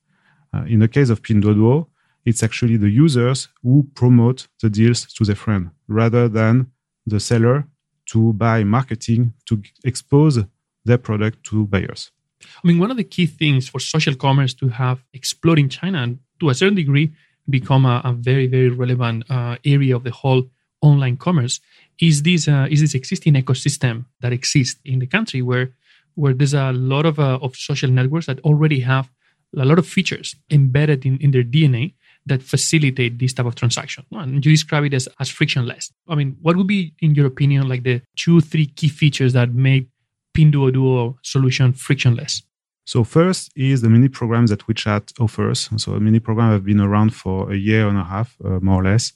Uh, 0.54 0.64
in 0.64 0.80
the 0.80 0.88
case 0.88 1.10
of 1.10 1.22
Pinduoduo, 1.22 1.86
it's 2.24 2.42
actually 2.42 2.76
the 2.76 2.90
users 2.90 3.48
who 3.62 3.86
promote 3.94 4.48
the 4.60 4.70
deals 4.70 5.06
to 5.14 5.24
their 5.24 5.36
friend 5.36 5.70
rather 5.88 6.28
than 6.28 6.70
the 7.06 7.20
seller 7.20 7.66
to 8.06 8.32
buy 8.34 8.64
marketing 8.64 9.32
to 9.46 9.62
expose 9.84 10.38
their 10.84 10.98
product 10.98 11.44
to 11.44 11.66
buyers. 11.66 12.10
I 12.42 12.66
mean, 12.66 12.78
one 12.78 12.90
of 12.90 12.96
the 12.96 13.04
key 13.04 13.26
things 13.26 13.68
for 13.68 13.78
social 13.78 14.14
commerce 14.14 14.54
to 14.54 14.68
have 14.68 15.04
explode 15.12 15.58
in 15.58 15.68
China 15.68 16.02
and 16.02 16.18
to 16.40 16.50
a 16.50 16.54
certain 16.54 16.74
degree 16.74 17.12
become 17.48 17.86
a, 17.86 18.00
a 18.04 18.12
very, 18.12 18.46
very 18.46 18.68
relevant 18.68 19.24
uh, 19.30 19.56
area 19.64 19.94
of 19.94 20.04
the 20.04 20.10
whole 20.10 20.44
online 20.80 21.16
commerce 21.16 21.60
is 22.00 22.22
this 22.22 22.48
uh, 22.48 22.66
is 22.68 22.80
this 22.80 22.94
existing 22.94 23.34
ecosystem 23.34 24.04
that 24.20 24.32
exists 24.32 24.80
in 24.84 24.98
the 24.98 25.06
country 25.06 25.40
where 25.40 25.70
where 26.14 26.34
there's 26.34 26.54
a 26.54 26.72
lot 26.72 27.06
of 27.06 27.18
uh, 27.20 27.38
of 27.40 27.54
social 27.54 27.90
networks 27.90 28.26
that 28.26 28.40
already 28.40 28.80
have 28.80 29.08
a 29.56 29.64
lot 29.64 29.78
of 29.78 29.86
features 29.86 30.34
embedded 30.50 31.06
in, 31.06 31.18
in 31.18 31.30
their 31.30 31.44
DNA 31.44 31.94
that 32.26 32.42
facilitate 32.42 33.18
this 33.18 33.32
type 33.32 33.46
of 33.46 33.54
transaction. 33.54 34.04
And 34.12 34.44
you 34.44 34.52
describe 34.52 34.84
it 34.84 34.94
as, 34.94 35.08
as 35.18 35.28
frictionless. 35.28 35.92
I 36.08 36.14
mean, 36.14 36.36
what 36.40 36.56
would 36.56 36.66
be, 36.66 36.94
in 37.00 37.14
your 37.14 37.26
opinion, 37.26 37.68
like 37.68 37.82
the 37.82 38.02
two, 38.16 38.40
three 38.40 38.66
key 38.66 38.88
features 38.88 39.32
that 39.32 39.54
make 39.54 39.88
Pinduoduo 40.34 41.16
solution 41.22 41.72
frictionless? 41.72 42.42
So 42.84 43.04
first 43.04 43.52
is 43.54 43.80
the 43.80 43.88
mini 43.88 44.08
programs 44.08 44.50
that 44.50 44.66
WeChat 44.66 45.20
offers. 45.20 45.68
So 45.76 45.92
a 45.94 46.00
mini 46.00 46.20
program 46.20 46.50
have 46.50 46.64
been 46.64 46.80
around 46.80 47.14
for 47.14 47.52
a 47.52 47.56
year 47.56 47.88
and 47.88 47.98
a 47.98 48.04
half, 48.04 48.36
uh, 48.44 48.60
more 48.60 48.80
or 48.80 48.84
less. 48.84 49.12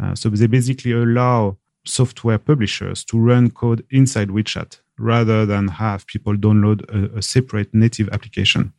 Uh, 0.00 0.14
so 0.14 0.28
they 0.28 0.46
basically 0.46 0.92
allow 0.92 1.56
software 1.84 2.38
publishers 2.38 3.04
to 3.04 3.18
run 3.18 3.50
code 3.50 3.84
inside 3.90 4.28
WeChat 4.28 4.80
rather 4.98 5.46
than 5.46 5.68
have 5.68 6.06
people 6.06 6.34
download 6.34 6.82
a, 6.88 7.18
a 7.18 7.22
separate 7.22 7.74
native 7.74 8.08
application. 8.10 8.72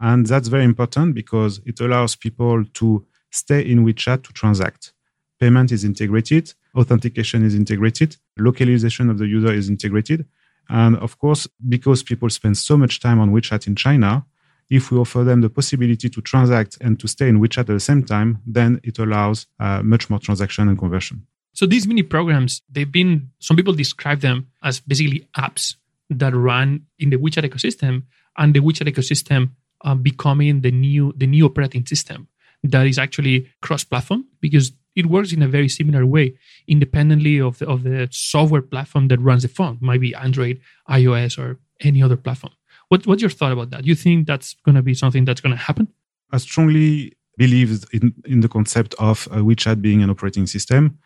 And 0.00 0.26
that's 0.26 0.48
very 0.48 0.64
important 0.64 1.14
because 1.14 1.60
it 1.64 1.80
allows 1.80 2.16
people 2.16 2.64
to 2.74 3.06
stay 3.30 3.60
in 3.60 3.84
WeChat 3.84 4.22
to 4.24 4.32
transact. 4.32 4.92
Payment 5.40 5.72
is 5.72 5.84
integrated, 5.84 6.54
authentication 6.74 7.44
is 7.44 7.54
integrated, 7.54 8.16
localization 8.38 9.10
of 9.10 9.18
the 9.18 9.26
user 9.26 9.52
is 9.52 9.68
integrated. 9.68 10.26
And 10.68 10.96
of 10.96 11.18
course, 11.18 11.46
because 11.68 12.02
people 12.02 12.28
spend 12.30 12.56
so 12.58 12.76
much 12.76 13.00
time 13.00 13.20
on 13.20 13.32
WeChat 13.32 13.66
in 13.66 13.76
China, 13.76 14.26
if 14.68 14.90
we 14.90 14.98
offer 14.98 15.22
them 15.22 15.42
the 15.42 15.50
possibility 15.50 16.08
to 16.08 16.20
transact 16.20 16.76
and 16.80 16.98
to 16.98 17.06
stay 17.06 17.28
in 17.28 17.40
WeChat 17.40 17.60
at 17.60 17.66
the 17.66 17.80
same 17.80 18.02
time, 18.02 18.40
then 18.46 18.80
it 18.82 18.98
allows 18.98 19.46
uh, 19.60 19.82
much 19.82 20.10
more 20.10 20.18
transaction 20.18 20.68
and 20.68 20.78
conversion. 20.78 21.26
So 21.52 21.66
these 21.66 21.86
mini 21.86 22.02
programs, 22.02 22.62
they've 22.70 22.90
been, 22.90 23.30
some 23.38 23.56
people 23.56 23.74
describe 23.74 24.20
them 24.20 24.48
as 24.62 24.80
basically 24.80 25.28
apps 25.36 25.76
that 26.10 26.34
run 26.34 26.86
in 26.98 27.10
the 27.10 27.16
WeChat 27.16 27.48
ecosystem 27.48 28.02
and 28.36 28.54
the 28.54 28.60
WeChat 28.60 28.92
ecosystem 28.92 29.50
uh, 29.84 29.94
becoming 29.94 30.60
the 30.60 30.70
new, 30.70 31.12
the 31.16 31.26
new 31.26 31.46
operating 31.46 31.84
system 31.86 32.28
that 32.62 32.86
is 32.86 32.98
actually 32.98 33.48
cross-platform 33.62 34.24
because 34.40 34.72
it 34.94 35.06
works 35.06 35.32
in 35.32 35.42
a 35.42 35.48
very 35.48 35.68
similar 35.68 36.06
way, 36.06 36.34
independently 36.66 37.40
of 37.40 37.58
the, 37.58 37.68
of 37.68 37.82
the 37.82 38.08
software 38.10 38.62
platform 38.62 39.08
that 39.08 39.20
runs 39.20 39.42
the 39.42 39.48
phone, 39.48 39.78
might 39.80 40.00
be 40.00 40.14
Android, 40.14 40.60
iOS, 40.88 41.38
or 41.38 41.58
any 41.82 42.02
other 42.02 42.16
platform. 42.16 42.52
What, 42.88 43.06
what's 43.06 43.20
your 43.20 43.30
thought 43.30 43.52
about 43.52 43.70
that? 43.70 43.84
You 43.84 43.94
think 43.94 44.26
that's 44.26 44.54
going 44.64 44.74
to 44.74 44.82
be 44.82 44.94
something 44.94 45.24
that's 45.24 45.40
going 45.40 45.54
to 45.54 45.62
happen? 45.62 45.88
I 46.32 46.38
strongly 46.38 47.12
believe 47.36 47.84
in, 47.92 48.14
in 48.24 48.40
the 48.40 48.48
concept 48.48 48.94
of 48.98 49.28
uh, 49.30 49.36
WeChat 49.36 49.82
being 49.82 50.02
an 50.02 50.10
operating 50.10 50.46
system. 50.46 50.98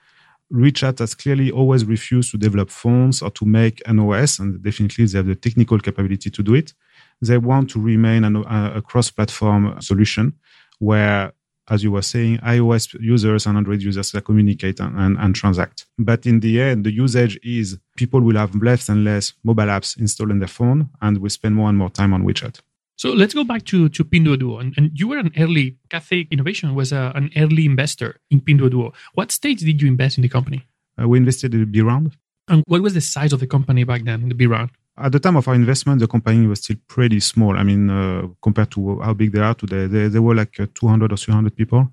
WeChat 0.53 0.99
has 0.99 1.15
clearly 1.15 1.51
always 1.51 1.85
refused 1.85 2.31
to 2.33 2.39
develop 2.39 2.71
phones 2.71 3.23
or 3.23 3.31
to 3.31 3.45
make 3.45 3.83
an 3.87 3.99
OS, 3.99 4.39
and 4.39 4.63
definitely 4.63 5.07
they 5.07 5.19
have 5.19 5.27
the 5.27 5.35
technical 5.35 5.79
capability 5.79 6.31
to 6.31 6.43
do 6.43 6.55
it. 6.55 6.75
They 7.23 7.39
want 7.39 7.71
to 7.71 7.81
remain 7.81 8.25
an, 8.25 8.37
a, 8.37 8.73
a 8.77 8.83
cross 8.83 9.11
platform 9.11 9.81
solution 9.81 10.35
where 10.79 11.33
as 11.71 11.85
you 11.85 11.93
were 11.93 12.03
saying, 12.03 12.39
iOS 12.39 12.95
users 13.01 13.47
and 13.47 13.57
Android 13.57 13.81
users 13.81 14.11
that 14.11 14.25
communicate 14.25 14.81
and, 14.81 14.99
and, 14.99 15.17
and, 15.19 15.35
transact. 15.37 15.87
But 15.99 16.27
in 16.27 16.41
the 16.41 16.61
end, 16.61 16.85
the 16.85 16.93
usage 16.93 17.39
is 17.45 17.79
people 17.97 18.21
will 18.21 18.37
have 18.37 18.55
less 18.57 18.89
and 18.89 19.05
less 19.05 19.35
mobile 19.45 19.67
apps 19.67 19.97
installed 19.97 20.33
on 20.33 20.41
their 20.41 20.49
phone 20.49 20.91
and 21.01 21.19
will 21.19 21.31
spend 21.31 21.55
more 21.55 21.69
and 21.69 21.79
more 21.79 21.89
time 21.89 22.13
on 22.13 22.25
WeChat. 22.25 22.61
So 22.97 23.13
let's 23.13 23.33
go 23.33 23.45
back 23.45 23.65
to, 23.67 23.89
to 23.89 24.05
Pinduoduo. 24.05 24.61
And, 24.61 24.75
and 24.77 24.91
you 24.95 25.09
were 25.09 25.19
an 25.19 25.33
early, 25.39 25.77
Cathay 25.89 26.27
Innovation 26.31 26.75
was 26.75 26.93
a, 26.93 27.13
an 27.15 27.31
early 27.37 27.65
investor 27.65 28.21
in 28.31 28.41
Pinduoduo. 28.41 28.93
What 29.15 29.31
stage 29.31 29.61
did 29.61 29.81
you 29.81 29.89
invest 29.89 30.19
in 30.19 30.23
the 30.23 30.29
company? 30.29 30.67
Uh, 31.01 31.09
we 31.09 31.19
invested 31.19 31.55
in 31.55 31.61
the 31.61 31.67
B 31.67 31.81
round. 31.81 32.17
And 32.49 32.65
what 32.67 32.83
was 32.83 32.95
the 32.95 33.01
size 33.01 33.33
of 33.33 33.41
the 33.41 33.47
company 33.47 33.85
back 33.85 34.03
then 34.03 34.23
in 34.23 34.29
the 34.29 34.35
B 34.35 34.47
round? 34.47 34.71
At 35.03 35.13
the 35.13 35.21
time 35.21 35.37
of 35.37 35.49
our 35.49 35.55
investment, 35.55 36.01
the 36.01 36.07
company 36.07 36.47
was 36.47 36.61
still 36.61 36.77
pretty 36.87 37.21
small. 37.21 37.57
I 37.57 37.63
mean, 37.63 37.91
uh, 37.91 38.29
compared 38.43 38.71
to 38.73 39.01
how 39.01 39.15
big 39.15 39.33
they 39.33 39.41
are 39.41 39.55
today, 39.55 39.87
they, 39.87 40.09
they 40.09 40.19
were 40.19 40.35
like 40.35 40.59
uh, 40.61 40.67
200 40.75 41.13
or 41.13 41.17
300 41.17 41.57
people. 41.57 41.89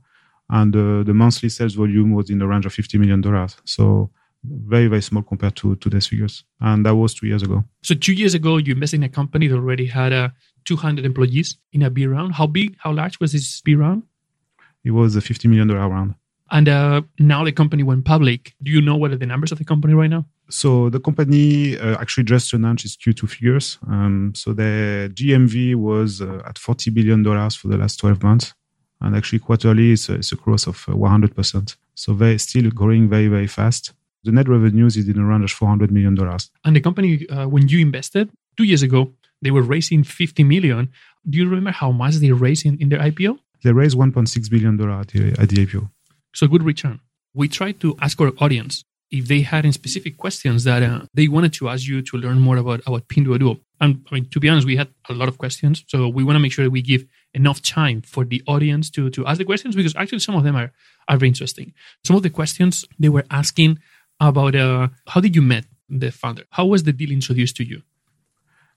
And 0.50 0.76
uh, 0.76 1.04
the 1.04 1.14
monthly 1.14 1.50
sales 1.50 1.76
volume 1.76 2.14
was 2.14 2.30
in 2.30 2.40
the 2.40 2.48
range 2.48 2.66
of 2.66 2.74
$50 2.74 3.00
million. 3.00 3.50
So 3.66 4.10
very, 4.44 4.88
very 4.88 5.02
small 5.02 5.24
compared 5.24 5.56
to 5.58 5.76
today's 5.78 6.08
figures. 6.08 6.44
And 6.62 6.86
that 6.86 6.96
was 6.96 7.14
two 7.14 7.28
years 7.28 7.44
ago. 7.44 7.64
So 7.84 7.96
two 7.96 8.14
years 8.14 8.34
ago, 8.34 8.58
you 8.58 8.74
invested 8.74 8.98
in 8.98 9.04
a 9.04 9.10
company 9.10 9.48
that 9.48 9.56
already 9.56 9.88
had 9.88 10.14
uh, 10.14 10.30
200 10.66 11.06
employees 11.06 11.58
in 11.74 11.84
a 11.84 11.90
B 11.90 12.08
round. 12.08 12.36
How 12.36 12.48
big, 12.48 12.78
how 12.80 12.94
large 12.94 13.20
was 13.20 13.34
this 13.34 13.62
B 13.62 13.76
round? 13.76 14.04
It 14.84 14.92
was 14.92 15.16
a 15.16 15.20
$50 15.20 15.50
million 15.50 15.68
round. 15.70 16.16
And 16.52 16.70
uh, 16.70 17.02
now 17.20 17.44
the 17.44 17.52
company 17.52 17.84
went 17.84 18.06
public. 18.06 18.54
Do 18.64 18.72
you 18.72 18.82
know 18.82 18.96
what 18.96 19.12
are 19.12 19.18
the 19.18 19.26
numbers 19.26 19.52
of 19.52 19.58
the 19.58 19.66
company 19.66 19.94
right 19.94 20.10
now? 20.10 20.26
So 20.50 20.90
the 20.90 21.00
company 21.00 21.78
uh, 21.78 21.98
actually 22.00 22.24
just 22.24 22.54
announced 22.54 22.86
its 22.86 22.96
Q2 22.96 23.30
figures. 23.30 23.78
Um, 23.88 24.34
so 24.34 24.54
the 24.54 25.12
GMV 25.14 25.76
was 25.76 26.22
uh, 26.22 26.42
at 26.46 26.58
40 26.58 26.92
billion 26.92 27.24
dollars 27.24 27.56
for 27.56 27.68
the 27.68 27.78
last 27.78 27.98
12 27.98 28.24
months, 28.24 28.54
and 29.02 29.16
actually 29.16 29.40
quarterly 29.40 29.92
it's 29.92 30.08
a, 30.08 30.16
it's 30.16 30.32
a 30.32 30.36
growth 30.36 30.68
of 30.68 30.78
100%. 30.86 31.56
Uh, 31.56 31.76
so 31.96 32.14
they're 32.14 32.38
still 32.38 32.70
growing 32.70 33.10
very 33.10 33.28
very 33.28 33.48
fast. 33.48 33.94
The 34.24 34.32
net 34.32 34.48
revenues 34.48 34.96
is 34.98 35.08
in 35.08 35.20
around 35.20 35.50
400 35.50 35.92
million 35.92 36.16
dollars. 36.16 36.50
And 36.64 36.76
the 36.76 36.82
company, 36.82 37.28
uh, 37.30 37.48
when 37.48 37.68
you 37.68 37.80
invested 37.80 38.30
two 38.56 38.64
years 38.64 38.84
ago, 38.84 39.14
they 39.42 39.52
were 39.52 39.62
raising 39.62 40.04
50 40.04 40.44
million. 40.44 40.90
Do 41.30 41.38
you 41.38 41.48
remember 41.48 41.72
how 41.72 41.92
much 41.92 42.16
they 42.16 42.32
raised 42.32 42.66
in, 42.66 42.78
in 42.80 42.90
their 42.90 43.00
IPO? 43.00 43.38
They 43.64 43.72
raised 43.74 43.98
1.6 43.98 44.50
billion 44.50 44.78
dollars 44.78 45.08
at, 45.14 45.40
at 45.40 45.50
the 45.50 45.66
IPO. 45.66 45.90
So 46.38 46.46
good 46.46 46.62
return. 46.62 47.00
We 47.34 47.48
tried 47.48 47.80
to 47.80 47.98
ask 48.00 48.22
our 48.22 48.32
audience 48.38 48.84
if 49.10 49.28
they 49.28 49.42
had 49.42 49.66
any 49.66 49.72
specific 49.72 50.18
questions 50.18 50.66
that 50.66 50.84
uh, 50.84 51.02
they 51.12 51.28
wanted 51.28 51.52
to 51.54 51.68
ask 51.68 51.88
you 51.88 52.04
to 52.04 52.16
learn 52.16 52.40
more 52.40 52.58
about, 52.58 52.82
about 52.86 53.08
Pinduoduo. 53.08 53.60
And 53.82 54.06
I 54.12 54.14
mean, 54.14 54.30
to 54.30 54.40
be 54.40 54.48
honest, 54.48 54.68
we 54.68 54.76
had 54.76 54.90
a 55.10 55.14
lot 55.14 55.30
of 55.30 55.40
questions. 55.40 55.84
So 55.88 56.08
we 56.08 56.24
want 56.24 56.36
to 56.36 56.40
make 56.40 56.52
sure 56.52 56.64
that 56.66 56.70
we 56.70 56.84
give 56.84 57.06
enough 57.34 57.64
time 57.64 58.04
for 58.04 58.24
the 58.24 58.44
audience 58.48 58.92
to, 58.92 59.10
to 59.10 59.26
ask 59.26 59.40
the 59.40 59.46
questions 59.46 59.76
because 59.76 59.96
actually 59.96 60.20
some 60.20 60.36
of 60.36 60.44
them 60.44 60.56
are, 60.56 60.72
are 61.08 61.18
very 61.18 61.30
interesting. 61.30 61.74
Some 62.06 62.16
of 62.16 62.22
the 62.22 62.30
questions 62.30 62.86
they 63.00 63.10
were 63.10 63.26
asking 63.32 63.80
about 64.20 64.56
uh, 64.56 64.90
how 65.08 65.22
did 65.22 65.36
you 65.36 65.42
met 65.42 65.66
the 65.90 66.12
founder? 66.12 66.44
How 66.52 66.68
was 66.68 66.84
the 66.84 66.94
deal 66.94 67.10
introduced 67.10 67.56
to 67.56 67.64
you? 67.64 67.82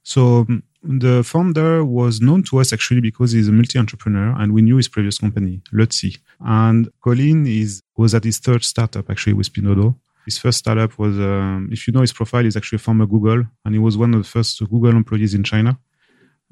So 0.02 0.46
the 0.82 1.22
founder 1.22 1.84
was 1.84 2.20
known 2.20 2.42
to 2.44 2.58
us 2.58 2.72
actually 2.72 3.00
because 3.00 3.32
he's 3.32 3.48
a 3.48 3.52
multi-entrepreneur 3.52 4.34
and 4.38 4.52
we 4.52 4.62
knew 4.62 4.76
his 4.76 4.88
previous 4.88 5.18
company, 5.18 5.60
Lutzi. 5.72 6.18
And 6.40 6.88
Colin 7.02 7.46
is 7.46 7.82
was 7.96 8.14
at 8.14 8.24
his 8.24 8.38
third 8.38 8.64
startup 8.64 9.10
actually 9.10 9.34
with 9.34 9.52
Pinduoduo. 9.52 9.94
His 10.24 10.38
first 10.38 10.58
startup 10.58 10.98
was, 10.98 11.18
um, 11.18 11.68
if 11.72 11.86
you 11.86 11.92
know 11.92 12.00
his 12.02 12.12
profile, 12.12 12.44
he's 12.44 12.56
actually 12.56 12.76
a 12.76 12.80
former 12.80 13.06
Google, 13.06 13.44
and 13.64 13.74
he 13.74 13.78
was 13.78 13.96
one 13.96 14.14
of 14.14 14.22
the 14.22 14.28
first 14.28 14.60
Google 14.60 14.90
employees 14.90 15.34
in 15.34 15.42
China. 15.42 15.78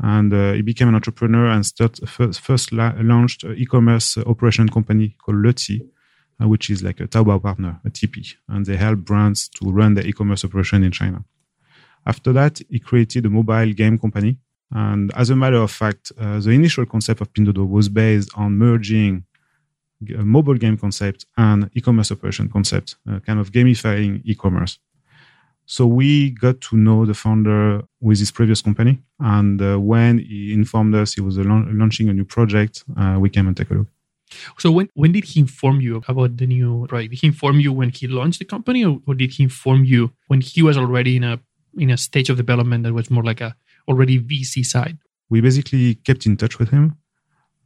And 0.01 0.33
uh, 0.33 0.53
he 0.53 0.63
became 0.63 0.89
an 0.89 0.95
entrepreneur 0.95 1.47
and 1.49 1.67
start, 1.67 1.99
first, 2.09 2.41
first 2.41 2.73
la- 2.73 2.95
launched 2.99 3.45
an 3.45 3.57
e-commerce 3.57 4.17
operation 4.19 4.69
company 4.69 5.17
called 5.23 5.39
Lutzi, 5.39 5.81
uh, 6.41 6.49
which 6.49 6.71
is 6.71 6.83
like 6.83 7.01
a 7.01 7.09
Taobao 7.09 7.43
partner, 7.43 7.81
a 7.85 7.91
TP, 7.91 8.35
and 8.49 8.65
they 8.65 8.77
help 8.77 9.01
brands 9.01 9.49
to 9.49 9.71
run 9.71 9.95
their 9.95 10.07
e-commerce 10.07 10.45
operation 10.45 10.83
in 10.83 10.93
China. 10.93 11.25
After 12.07 12.33
that, 12.33 12.61
he 12.69 12.79
created 12.79 13.27
a 13.27 13.31
mobile 13.31 13.73
game 13.73 13.99
company. 13.99 14.39
And 14.71 15.13
as 15.15 15.31
a 15.31 15.37
matter 15.37 15.57
of 15.57 15.71
fact, 15.71 16.13
uh, 16.19 16.41
the 16.41 16.51
initial 16.51 16.87
concept 16.87 17.21
of 17.21 17.33
Pinduoduo 17.33 17.69
was 17.69 17.89
based 17.89 18.31
on 18.37 18.59
merging 18.59 19.25
a 20.17 20.25
mobile 20.25 20.55
game 20.55 20.77
concept 20.77 21.27
and 21.37 21.71
e-commerce 21.75 22.13
operation 22.13 22.49
concept, 22.49 22.97
uh, 23.11 23.19
kind 23.21 23.41
of 23.41 23.51
gamifying 23.51 24.21
e-commerce. 24.25 24.79
So 25.67 25.87
we 25.87 26.31
got 26.31 26.61
to 26.63 26.77
know 26.77 27.05
the 27.05 27.15
founder 27.15 27.83
with 28.01 28.19
his 28.19 28.31
previous 28.31 28.63
company, 28.63 29.01
and 29.21 29.61
uh, 29.61 29.77
when 29.77 30.19
he 30.19 30.55
informed 30.55 30.95
us 30.95 31.13
he 31.13 31.21
was 31.21 31.37
launching 31.37 32.09
a 32.09 32.15
new 32.15 32.25
project, 32.25 32.85
uh, 32.97 33.17
we 33.21 33.29
came 33.29 33.47
and 33.47 33.57
take 33.57 33.71
a 33.71 33.75
look. 33.75 33.87
So 34.59 34.71
when 34.71 34.89
when 34.95 35.13
did 35.13 35.25
he 35.25 35.41
inform 35.41 35.81
you 35.81 36.03
about 36.09 36.37
the 36.39 36.47
new 36.47 36.87
project? 36.87 37.11
Did 37.11 37.21
he 37.21 37.27
inform 37.27 37.61
you 37.61 37.73
when 37.73 37.91
he 37.91 38.07
launched 38.07 38.39
the 38.39 38.47
company, 38.47 38.85
or, 38.85 39.01
or 39.07 39.15
did 39.15 39.33
he 39.33 39.43
inform 39.43 39.85
you 39.85 40.13
when 40.29 40.41
he 40.41 40.63
was 40.63 40.79
already 40.79 41.17
in 41.17 41.25
a 41.25 41.41
in 41.77 41.91
a 41.91 41.97
stage 41.97 42.31
of 42.31 42.37
development 42.37 42.85
that 42.85 42.93
was 42.93 43.11
more 43.11 43.25
like 43.25 43.41
a 43.41 43.55
already 43.87 44.19
VC 44.19 44.65
side? 44.65 44.99
We 45.31 45.41
basically 45.41 45.97
kept 45.97 46.27
in 46.27 46.37
touch 46.37 46.59
with 46.59 46.71
him 46.71 46.97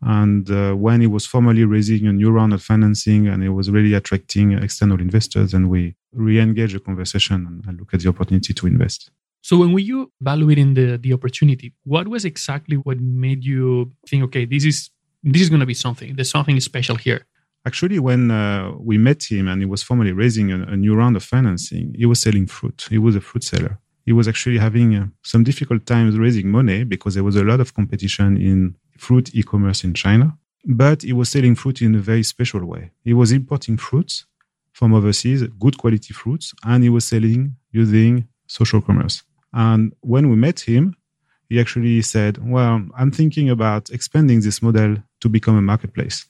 and 0.02 0.50
uh, 0.50 0.72
when 0.72 1.00
he 1.00 1.06
was 1.06 1.26
formally 1.26 1.64
raising 1.64 2.08
a 2.08 2.12
new 2.12 2.30
round 2.30 2.52
of 2.52 2.62
financing 2.62 3.28
and 3.28 3.42
it 3.44 3.50
was 3.50 3.70
really 3.70 3.94
attracting 3.94 4.52
external 4.52 5.00
investors, 5.00 5.54
and 5.54 5.70
we 5.70 5.94
re-engage 6.12 6.72
the 6.72 6.80
conversation 6.80 7.62
and 7.66 7.78
look 7.78 7.94
at 7.94 8.00
the 8.00 8.08
opportunity 8.08 8.52
to 8.52 8.66
invest. 8.66 9.10
So 9.42 9.58
when 9.58 9.72
were 9.72 9.78
you 9.78 10.10
evaluating 10.20 10.74
the, 10.74 10.96
the 10.96 11.12
opportunity, 11.12 11.72
what 11.84 12.08
was 12.08 12.24
exactly 12.24 12.76
what 12.76 13.00
made 13.00 13.44
you 13.44 13.92
think, 14.08 14.24
okay, 14.24 14.44
this 14.44 14.64
is 14.64 14.90
this 15.22 15.40
is 15.40 15.48
going 15.48 15.60
to 15.60 15.66
be 15.66 15.74
something. 15.74 16.16
There's 16.16 16.30
something 16.30 16.58
special 16.58 16.96
here. 16.96 17.26
Actually, 17.64 18.00
when 18.00 18.32
uh, 18.32 18.72
we 18.76 18.98
met 18.98 19.22
him 19.22 19.46
and 19.46 19.62
he 19.62 19.66
was 19.66 19.84
formally 19.84 20.10
raising 20.10 20.50
a, 20.50 20.62
a, 20.64 20.76
new 20.76 20.96
round 20.96 21.14
of 21.14 21.22
financing, 21.22 21.94
he 21.96 22.06
was 22.06 22.20
selling 22.20 22.46
fruit. 22.46 22.88
He 22.90 22.98
was 22.98 23.14
a 23.14 23.20
fruit 23.20 23.44
seller. 23.44 23.78
He 24.04 24.12
was 24.12 24.26
actually 24.28 24.58
having 24.58 24.94
uh, 24.94 25.06
some 25.22 25.44
difficult 25.44 25.86
times 25.86 26.18
raising 26.18 26.50
money 26.50 26.84
because 26.84 27.14
there 27.14 27.24
was 27.24 27.36
a 27.36 27.44
lot 27.44 27.60
of 27.60 27.74
competition 27.74 28.36
in 28.36 28.74
fruit 28.98 29.34
e-commerce 29.34 29.84
in 29.84 29.94
China, 29.94 30.36
but 30.64 31.02
he 31.02 31.12
was 31.12 31.28
selling 31.28 31.54
fruit 31.54 31.82
in 31.82 31.94
a 31.94 31.98
very 31.98 32.22
special 32.22 32.64
way. 32.64 32.90
He 33.04 33.14
was 33.14 33.32
importing 33.32 33.76
fruits 33.76 34.26
from 34.72 34.94
overseas, 34.94 35.42
good 35.58 35.78
quality 35.78 36.12
fruits, 36.14 36.54
and 36.64 36.82
he 36.82 36.88
was 36.88 37.04
selling 37.04 37.56
using 37.70 38.26
social 38.46 38.80
commerce. 38.80 39.22
And 39.52 39.92
when 40.00 40.30
we 40.30 40.36
met 40.36 40.60
him, 40.60 40.96
he 41.48 41.60
actually 41.60 42.00
said, 42.02 42.38
Well, 42.42 42.86
I'm 42.96 43.10
thinking 43.10 43.50
about 43.50 43.90
expanding 43.90 44.40
this 44.40 44.62
model 44.62 44.96
to 45.20 45.28
become 45.28 45.56
a 45.56 45.62
marketplace. 45.62 46.26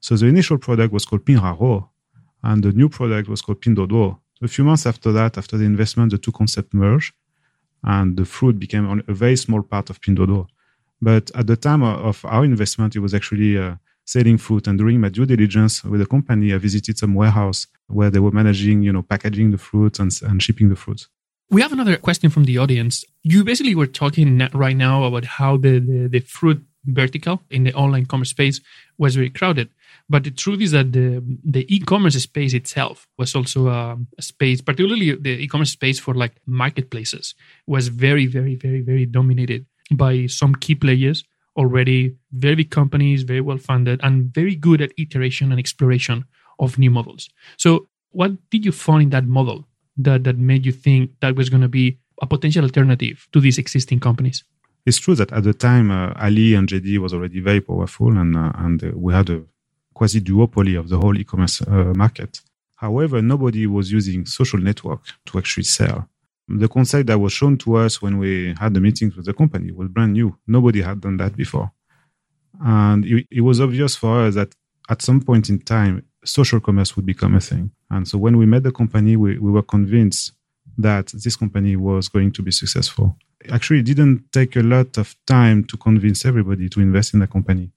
So 0.00 0.16
the 0.16 0.26
initial 0.26 0.58
product 0.58 0.92
was 0.92 1.04
called 1.04 1.24
Pinhaohuo, 1.24 1.88
and 2.42 2.62
the 2.62 2.72
new 2.72 2.88
product 2.88 3.28
was 3.28 3.40
called 3.40 3.60
A 4.42 4.48
few 4.48 4.64
months 4.64 4.86
after 4.86 5.12
that, 5.12 5.38
after 5.38 5.56
the 5.56 5.64
investment, 5.64 6.10
the 6.10 6.18
two 6.18 6.32
concepts 6.32 6.74
merged, 6.74 7.14
and 7.82 8.16
the 8.16 8.24
fruit 8.24 8.58
became 8.58 9.02
a 9.06 9.14
very 9.14 9.36
small 9.36 9.62
part 9.62 9.90
of 9.90 10.00
Pinduoduo. 10.00 10.46
But 11.00 11.30
at 11.34 11.46
the 11.46 11.56
time 11.56 11.82
of 11.82 12.24
our 12.24 12.44
investment, 12.44 12.96
it 12.96 13.00
was 13.00 13.14
actually 13.14 13.58
uh, 13.58 13.76
selling 14.04 14.38
fruit. 14.38 14.66
And 14.66 14.78
during 14.78 15.00
my 15.00 15.08
due 15.08 15.26
diligence 15.26 15.84
with 15.84 16.00
the 16.00 16.06
company, 16.06 16.54
I 16.54 16.58
visited 16.58 16.98
some 16.98 17.14
warehouse 17.14 17.66
where 17.88 18.10
they 18.10 18.18
were 18.18 18.30
managing, 18.30 18.82
you 18.82 18.92
know, 18.92 19.02
packaging 19.02 19.50
the 19.50 19.58
fruit 19.58 19.98
and, 19.98 20.10
and 20.22 20.42
shipping 20.42 20.68
the 20.68 20.76
fruit. 20.76 21.06
We 21.50 21.62
have 21.62 21.72
another 21.72 21.96
question 21.96 22.30
from 22.30 22.44
the 22.44 22.58
audience. 22.58 23.04
You 23.22 23.44
basically 23.44 23.74
were 23.74 23.86
talking 23.86 24.48
right 24.52 24.76
now 24.76 25.04
about 25.04 25.24
how 25.24 25.56
the, 25.56 25.78
the, 25.78 26.08
the 26.08 26.20
fruit 26.20 26.64
vertical 26.84 27.42
in 27.50 27.64
the 27.64 27.74
online 27.74 28.06
commerce 28.06 28.30
space 28.30 28.60
was 28.98 29.14
very 29.14 29.30
crowded. 29.30 29.68
But 30.08 30.24
the 30.24 30.30
truth 30.30 30.60
is 30.60 30.70
that 30.72 30.92
the, 30.92 31.22
the 31.44 31.66
e-commerce 31.74 32.14
space 32.14 32.54
itself 32.54 33.06
was 33.18 33.34
also 33.34 33.68
a, 33.68 33.96
a 34.18 34.22
space, 34.22 34.60
particularly 34.60 35.14
the 35.14 35.42
e-commerce 35.42 35.70
space 35.70 35.98
for 35.98 36.14
like 36.14 36.34
marketplaces, 36.46 37.34
was 37.66 37.88
very, 37.88 38.26
very, 38.26 38.54
very, 38.54 38.80
very 38.80 39.06
dominated 39.06 39.66
by 39.90 40.26
some 40.26 40.54
key 40.54 40.74
players 40.74 41.24
already, 41.56 42.16
very 42.32 42.54
big 42.54 42.70
companies, 42.70 43.22
very 43.22 43.40
well 43.40 43.58
funded, 43.58 44.00
and 44.02 44.32
very 44.34 44.54
good 44.54 44.80
at 44.80 44.92
iteration 44.98 45.50
and 45.50 45.58
exploration 45.58 46.24
of 46.58 46.78
new 46.78 46.90
models. 46.90 47.28
So, 47.56 47.88
what 48.10 48.32
did 48.50 48.64
you 48.64 48.72
find 48.72 49.04
in 49.04 49.10
that 49.10 49.26
model 49.26 49.66
that, 49.96 50.24
that 50.24 50.38
made 50.38 50.64
you 50.64 50.72
think 50.72 51.12
that 51.20 51.36
was 51.36 51.48
going 51.48 51.62
to 51.62 51.68
be 51.68 51.98
a 52.22 52.26
potential 52.26 52.64
alternative 52.64 53.28
to 53.32 53.40
these 53.40 53.58
existing 53.58 54.00
companies? 54.00 54.44
It's 54.86 54.98
true 54.98 55.14
that 55.16 55.32
at 55.32 55.42
the 55.42 55.52
time, 55.52 55.90
uh, 55.90 56.12
Ali 56.16 56.54
and 56.54 56.68
JD 56.68 56.98
was 56.98 57.12
already 57.12 57.40
very 57.40 57.60
powerful, 57.60 58.16
and 58.16 58.36
uh, 58.36 58.52
and 58.54 58.82
uh, 58.82 58.90
we 58.94 59.12
had 59.12 59.28
a 59.30 59.42
quasi 59.96 60.20
duopoly 60.20 60.78
of 60.78 60.88
the 60.90 60.98
whole 60.98 61.16
e-commerce 61.16 61.62
uh, 61.62 61.92
market. 61.96 62.32
However, 62.76 63.22
nobody 63.22 63.66
was 63.66 63.90
using 63.90 64.26
social 64.26 64.60
network 64.60 65.00
to 65.26 65.38
actually 65.38 65.64
sell. 65.64 65.98
The 66.48 66.68
concept 66.68 67.06
that 67.06 67.18
was 67.18 67.32
shown 67.32 67.56
to 67.58 67.76
us 67.76 68.02
when 68.02 68.18
we 68.18 68.54
had 68.60 68.74
the 68.74 68.80
meetings 68.80 69.16
with 69.16 69.24
the 69.24 69.32
company 69.32 69.72
was 69.72 69.88
brand 69.88 70.12
new. 70.12 70.36
Nobody 70.46 70.82
had 70.82 71.00
done 71.00 71.16
that 71.16 71.34
before. 71.34 71.72
And 72.60 73.06
it, 73.06 73.26
it 73.30 73.40
was 73.40 73.58
obvious 73.58 73.96
for 73.96 74.20
us 74.26 74.34
that 74.34 74.54
at 74.88 75.00
some 75.00 75.20
point 75.22 75.48
in 75.48 75.60
time, 75.60 76.04
social 76.24 76.60
commerce 76.60 76.94
would 76.94 77.06
become 77.06 77.34
a 77.34 77.40
thing. 77.40 77.70
And 77.90 78.06
so 78.06 78.18
when 78.18 78.36
we 78.36 78.44
met 78.44 78.64
the 78.64 78.72
company, 78.72 79.16
we, 79.16 79.38
we 79.38 79.50
were 79.50 79.62
convinced 79.62 80.32
that 80.76 81.06
this 81.24 81.36
company 81.36 81.74
was 81.76 82.08
going 82.08 82.32
to 82.32 82.42
be 82.42 82.50
successful. 82.50 83.16
Actually, 83.50 83.80
it 83.80 83.86
didn't 83.86 84.30
take 84.30 84.56
a 84.56 84.62
lot 84.62 84.98
of 84.98 85.16
time 85.26 85.64
to 85.64 85.76
convince 85.78 86.26
everybody 86.26 86.68
to 86.68 86.80
invest 86.80 87.14
in 87.14 87.20
the 87.20 87.26
company. 87.26 87.70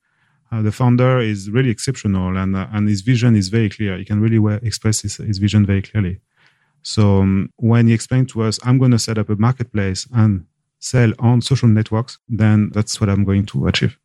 Uh, 0.51 0.61
the 0.61 0.71
founder 0.71 1.19
is 1.19 1.49
really 1.49 1.69
exceptional 1.69 2.37
and, 2.37 2.55
uh, 2.55 2.67
and 2.71 2.89
his 2.89 3.01
vision 3.01 3.35
is 3.35 3.49
very 3.49 3.69
clear. 3.69 3.97
He 3.97 4.05
can 4.05 4.19
really 4.19 4.39
well 4.39 4.59
express 4.63 5.01
his, 5.01 5.17
his 5.17 5.37
vision 5.37 5.65
very 5.65 5.81
clearly. 5.81 6.19
So 6.81 7.19
um, 7.19 7.51
when 7.57 7.87
he 7.87 7.93
explained 7.93 8.29
to 8.29 8.41
us, 8.43 8.59
I'm 8.63 8.77
going 8.77 8.91
to 8.91 8.99
set 8.99 9.17
up 9.17 9.29
a 9.29 9.35
marketplace 9.35 10.07
and 10.13 10.45
sell 10.79 11.13
on 11.19 11.41
social 11.41 11.67
networks, 11.67 12.17
then 12.27 12.71
that's 12.73 12.99
what 12.99 13.09
I'm 13.09 13.23
going 13.23 13.45
to 13.47 13.67
achieve. 13.67 13.97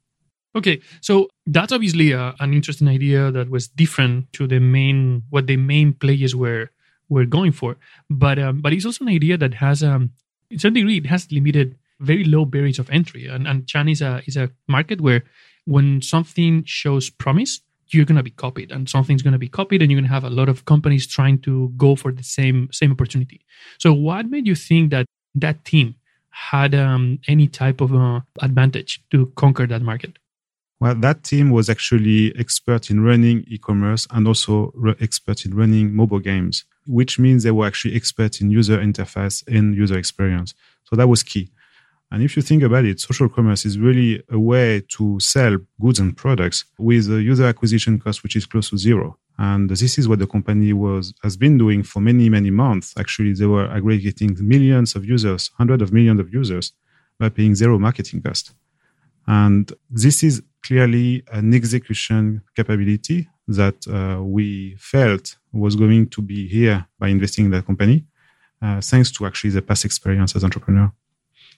Okay, 0.56 0.80
so 1.00 1.28
that's 1.46 1.72
obviously 1.72 2.14
uh, 2.14 2.32
an 2.38 2.52
interesting 2.52 2.88
idea 2.88 3.30
that 3.32 3.50
was 3.50 3.66
different 3.68 4.32
to 4.34 4.46
the 4.46 4.60
main 4.60 5.22
what 5.30 5.46
the 5.48 5.56
main 5.56 5.92
players 5.92 6.36
were 6.36 6.70
were 7.08 7.24
going 7.24 7.52
for, 7.52 7.76
but 8.08 8.38
um, 8.38 8.60
but 8.60 8.72
it's 8.72 8.86
also 8.86 9.04
an 9.04 9.10
idea 9.10 9.36
that 9.36 9.54
has 9.54 9.82
um 9.82 10.10
in 10.50 10.60
some 10.60 10.72
degree 10.72 10.98
it 10.98 11.06
has 11.06 11.30
limited 11.32 11.76
very 11.98 12.22
low 12.22 12.44
barriers 12.44 12.78
of 12.78 12.88
entry, 12.90 13.26
and 13.26 13.48
and 13.48 13.66
China 13.66 13.90
is 13.90 14.00
a 14.00 14.22
is 14.26 14.36
a 14.36 14.50
market 14.68 15.00
where 15.00 15.24
when 15.66 16.02
something 16.02 16.64
shows 16.64 17.10
promise, 17.10 17.60
you're 17.88 18.04
going 18.04 18.16
to 18.16 18.22
be 18.22 18.30
copied 18.30 18.72
and 18.72 18.88
something's 18.88 19.22
going 19.22 19.32
to 19.32 19.38
be 19.38 19.48
copied 19.48 19.82
and 19.82 19.90
you're 19.90 20.00
going 20.00 20.08
to 20.08 20.12
have 20.12 20.24
a 20.24 20.30
lot 20.30 20.48
of 20.48 20.64
companies 20.64 21.06
trying 21.06 21.38
to 21.40 21.72
go 21.76 21.94
for 21.94 22.12
the 22.12 22.22
same 22.22 22.68
same 22.72 22.92
opportunity. 22.92 23.40
So 23.78 23.92
what 23.92 24.26
made 24.26 24.46
you 24.46 24.54
think 24.54 24.90
that 24.90 25.06
that 25.34 25.64
team 25.64 25.96
had 26.30 26.74
um, 26.74 27.20
any 27.28 27.46
type 27.46 27.80
of 27.80 27.94
uh, 27.94 28.20
advantage 28.40 29.02
to 29.10 29.32
conquer 29.36 29.66
that 29.66 29.82
market? 29.82 30.18
Well 30.80 30.94
that 30.96 31.22
team 31.24 31.50
was 31.50 31.68
actually 31.68 32.34
expert 32.36 32.90
in 32.90 33.04
running 33.04 33.44
e-commerce 33.46 34.06
and 34.10 34.26
also 34.26 34.72
re- 34.74 34.96
expert 35.00 35.44
in 35.44 35.54
running 35.54 35.94
mobile 35.94 36.18
games 36.18 36.64
which 36.86 37.18
means 37.18 37.42
they 37.42 37.50
were 37.50 37.66
actually 37.66 37.94
expert 37.96 38.40
in 38.40 38.50
user 38.50 38.78
interface 38.78 39.46
and 39.46 39.74
user 39.74 39.98
experience. 39.98 40.54
So 40.84 40.96
that 40.96 41.08
was 41.08 41.22
key 41.22 41.50
and 42.10 42.22
if 42.22 42.36
you 42.36 42.42
think 42.42 42.62
about 42.62 42.84
it, 42.84 43.00
social 43.00 43.28
commerce 43.28 43.64
is 43.64 43.78
really 43.78 44.22
a 44.30 44.38
way 44.38 44.82
to 44.96 45.18
sell 45.18 45.56
goods 45.80 45.98
and 45.98 46.16
products 46.16 46.64
with 46.78 47.10
a 47.10 47.20
user 47.20 47.46
acquisition 47.46 47.98
cost 47.98 48.22
which 48.22 48.36
is 48.36 48.46
close 48.46 48.70
to 48.70 48.78
zero. 48.78 49.18
And 49.36 49.68
this 49.68 49.98
is 49.98 50.06
what 50.06 50.20
the 50.20 50.26
company 50.26 50.72
was 50.72 51.12
has 51.24 51.36
been 51.36 51.58
doing 51.58 51.82
for 51.82 52.00
many, 52.00 52.28
many 52.28 52.50
months. 52.50 52.94
Actually, 52.96 53.32
they 53.32 53.46
were 53.46 53.68
aggregating 53.68 54.36
millions 54.40 54.94
of 54.94 55.04
users, 55.04 55.50
hundreds 55.58 55.82
of 55.82 55.92
millions 55.92 56.20
of 56.20 56.32
users, 56.32 56.72
by 57.18 57.30
paying 57.30 57.54
zero 57.54 57.78
marketing 57.78 58.22
cost. 58.22 58.52
And 59.26 59.72
this 59.90 60.22
is 60.22 60.42
clearly 60.62 61.24
an 61.32 61.52
execution 61.52 62.42
capability 62.54 63.28
that 63.48 63.86
uh, 63.88 64.22
we 64.22 64.76
felt 64.78 65.36
was 65.52 65.76
going 65.76 66.08
to 66.08 66.22
be 66.22 66.46
here 66.46 66.86
by 66.98 67.08
investing 67.08 67.46
in 67.46 67.50
that 67.52 67.66
company, 67.66 68.04
uh, 68.62 68.80
thanks 68.80 69.10
to 69.12 69.26
actually 69.26 69.50
the 69.50 69.62
past 69.62 69.84
experience 69.84 70.34
as 70.36 70.44
entrepreneur. 70.44 70.92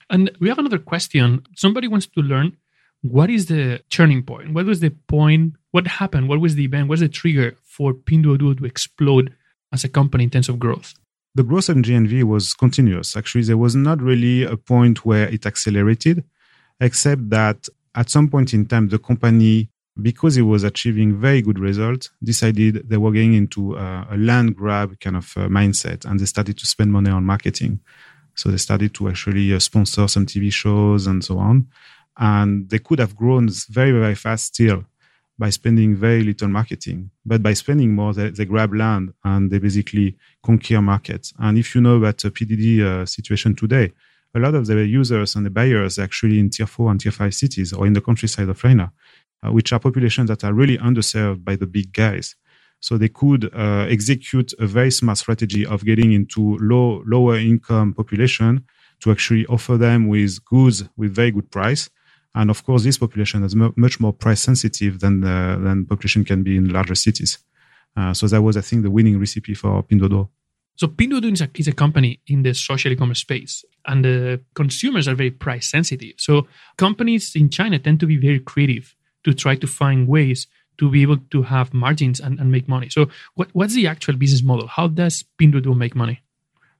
And 0.09 0.31
we 0.39 0.49
have 0.49 0.59
another 0.59 0.79
question. 0.79 1.45
Somebody 1.55 1.87
wants 1.87 2.07
to 2.07 2.21
learn 2.21 2.57
what 3.01 3.29
is 3.29 3.45
the 3.45 3.81
turning 3.89 4.23
point? 4.23 4.53
What 4.53 4.65
was 4.65 4.79
the 4.79 4.89
point? 4.89 5.53
What 5.71 5.87
happened? 5.87 6.29
What 6.29 6.41
was 6.41 6.55
the 6.55 6.65
event? 6.65 6.87
What 6.87 6.93
was 6.93 6.99
the 7.01 7.09
trigger 7.09 7.55
for 7.63 7.93
Pinduoduo 7.93 8.57
to 8.57 8.65
explode 8.65 9.33
as 9.71 9.83
a 9.83 9.89
company 9.89 10.23
in 10.25 10.29
terms 10.29 10.49
of 10.49 10.59
growth? 10.59 10.93
The 11.35 11.43
growth 11.43 11.69
in 11.69 11.83
GMV 11.83 12.23
was 12.23 12.53
continuous. 12.53 13.15
Actually, 13.15 13.43
there 13.43 13.57
was 13.57 13.75
not 13.75 14.01
really 14.01 14.43
a 14.43 14.57
point 14.57 15.05
where 15.05 15.29
it 15.29 15.45
accelerated, 15.45 16.23
except 16.79 17.29
that 17.29 17.67
at 17.93 18.09
some 18.09 18.27
point 18.29 18.53
in 18.53 18.65
time, 18.65 18.87
the 18.87 18.97
company, 18.97 19.69
because 20.01 20.37
it 20.37 20.43
was 20.43 20.63
achieving 20.63 21.19
very 21.19 21.41
good 21.43 21.59
results, 21.59 22.09
decided 22.23 22.89
they 22.89 22.97
were 22.97 23.11
getting 23.11 23.35
into 23.35 23.75
a, 23.75 24.07
a 24.11 24.17
land 24.17 24.55
grab 24.55 24.99
kind 24.99 25.15
of 25.15 25.31
uh, 25.37 25.41
mindset 25.41 26.05
and 26.05 26.19
they 26.19 26.25
started 26.25 26.57
to 26.57 26.65
spend 26.65 26.91
money 26.91 27.11
on 27.11 27.23
marketing. 27.23 27.79
So 28.37 28.49
they 28.49 28.57
started 28.57 28.93
to 28.95 29.09
actually 29.09 29.53
uh, 29.53 29.59
sponsor 29.59 30.07
some 30.07 30.25
TV 30.25 30.53
shows 30.53 31.07
and 31.07 31.23
so 31.23 31.39
on. 31.39 31.67
And 32.17 32.69
they 32.69 32.79
could 32.79 32.99
have 32.99 33.15
grown 33.15 33.49
very, 33.69 33.91
very 33.91 34.15
fast 34.15 34.45
still 34.45 34.85
by 35.39 35.49
spending 35.49 35.95
very 35.95 36.23
little 36.23 36.47
marketing. 36.47 37.11
But 37.25 37.43
by 37.43 37.53
spending 37.53 37.93
more, 37.93 38.13
they, 38.13 38.29
they 38.29 38.45
grab 38.45 38.73
land 38.73 39.13
and 39.23 39.51
they 39.51 39.59
basically 39.59 40.15
conquer 40.43 40.81
markets. 40.81 41.33
And 41.39 41.57
if 41.57 41.75
you 41.75 41.81
know 41.81 41.97
about 41.97 42.17
the 42.19 42.31
PDD 42.31 42.81
uh, 42.81 43.05
situation 43.05 43.55
today, 43.55 43.91
a 44.35 44.39
lot 44.39 44.55
of 44.55 44.67
the 44.67 44.85
users 44.85 45.35
and 45.35 45.45
the 45.45 45.49
buyers 45.49 45.99
actually 45.99 46.39
in 46.39 46.49
tier 46.49 46.67
four 46.67 46.91
and 46.91 46.99
tier 46.99 47.11
five 47.11 47.33
cities 47.33 47.73
or 47.73 47.87
in 47.87 47.93
the 47.93 48.01
countryside 48.01 48.49
of 48.49 48.59
China, 48.59 48.91
uh, 49.43 49.51
which 49.51 49.73
are 49.73 49.79
populations 49.79 50.29
that 50.29 50.43
are 50.43 50.53
really 50.53 50.77
underserved 50.77 51.43
by 51.43 51.55
the 51.55 51.67
big 51.67 51.91
guys. 51.91 52.35
So 52.79 52.97
they 52.97 53.09
could 53.09 53.53
uh, 53.53 53.87
execute 53.89 54.53
a 54.59 54.67
very 54.67 54.91
smart 54.91 55.17
strategy 55.17 55.65
of 55.65 55.83
getting 55.83 56.13
into 56.13 56.57
low, 56.61 57.03
lower 57.05 57.37
income 57.37 57.93
population 57.93 58.65
to 59.01 59.11
actually 59.11 59.45
offer 59.47 59.77
them 59.77 60.07
with 60.07 60.43
goods 60.45 60.83
with 60.95 61.13
very 61.13 61.31
good 61.31 61.49
price. 61.51 61.89
And 62.35 62.49
of 62.49 62.63
course, 62.63 62.83
this 62.83 62.97
population 62.97 63.43
is 63.43 63.53
m- 63.53 63.73
much 63.75 63.99
more 63.99 64.13
price 64.13 64.41
sensitive 64.41 64.99
than 64.99 65.23
uh, 65.23 65.57
than 65.57 65.85
population 65.85 66.23
can 66.23 66.43
be 66.43 66.55
in 66.55 66.69
larger 66.69 66.95
cities. 66.95 67.39
Uh, 67.95 68.13
so 68.13 68.27
that 68.27 68.41
was, 68.41 68.57
I 68.57 68.61
think, 68.61 68.83
the 68.83 68.91
winning 68.91 69.19
recipe 69.19 69.55
for 69.55 69.81
Pinduoduo. 69.83 70.29
So 70.75 70.87
Pinduoduo 70.87 71.33
is 71.33 71.41
a, 71.41 71.49
is 71.55 71.67
a 71.67 71.71
company 71.71 72.21
in 72.27 72.43
the 72.43 72.53
social 72.53 72.91
e-commerce 72.91 73.21
space, 73.21 73.65
and 73.87 74.05
the 74.05 74.39
consumers 74.53 75.07
are 75.07 75.15
very 75.15 75.31
price 75.31 75.67
sensitive. 75.67 76.13
So 76.17 76.47
companies 76.77 77.35
in 77.35 77.49
China 77.49 77.79
tend 77.79 77.99
to 78.01 78.05
be 78.05 78.17
very 78.17 78.39
creative 78.39 78.95
to 79.23 79.33
try 79.33 79.55
to 79.55 79.65
find 79.65 80.07
ways 80.07 80.45
to 80.77 80.89
be 80.89 81.01
able 81.01 81.17
to 81.31 81.41
have 81.43 81.73
margins 81.73 82.19
and, 82.19 82.39
and 82.39 82.51
make 82.51 82.67
money. 82.67 82.89
So 82.89 83.09
what, 83.35 83.49
what's 83.53 83.73
the 83.73 83.87
actual 83.87 84.15
business 84.15 84.43
model? 84.43 84.67
How 84.67 84.87
does 84.87 85.23
Pinduoduo 85.39 85.75
make 85.75 85.95
money? 85.95 86.21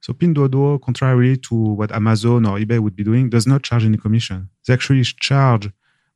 So 0.00 0.12
Pinduoduo, 0.12 0.80
contrary 0.80 1.36
to 1.38 1.54
what 1.54 1.92
Amazon 1.92 2.46
or 2.46 2.58
eBay 2.58 2.78
would 2.78 2.94
be 2.94 3.04
doing, 3.04 3.28
does 3.28 3.46
not 3.46 3.62
charge 3.62 3.84
any 3.84 3.96
commission. 3.96 4.48
They 4.66 4.74
actually 4.74 5.02
charge 5.02 5.70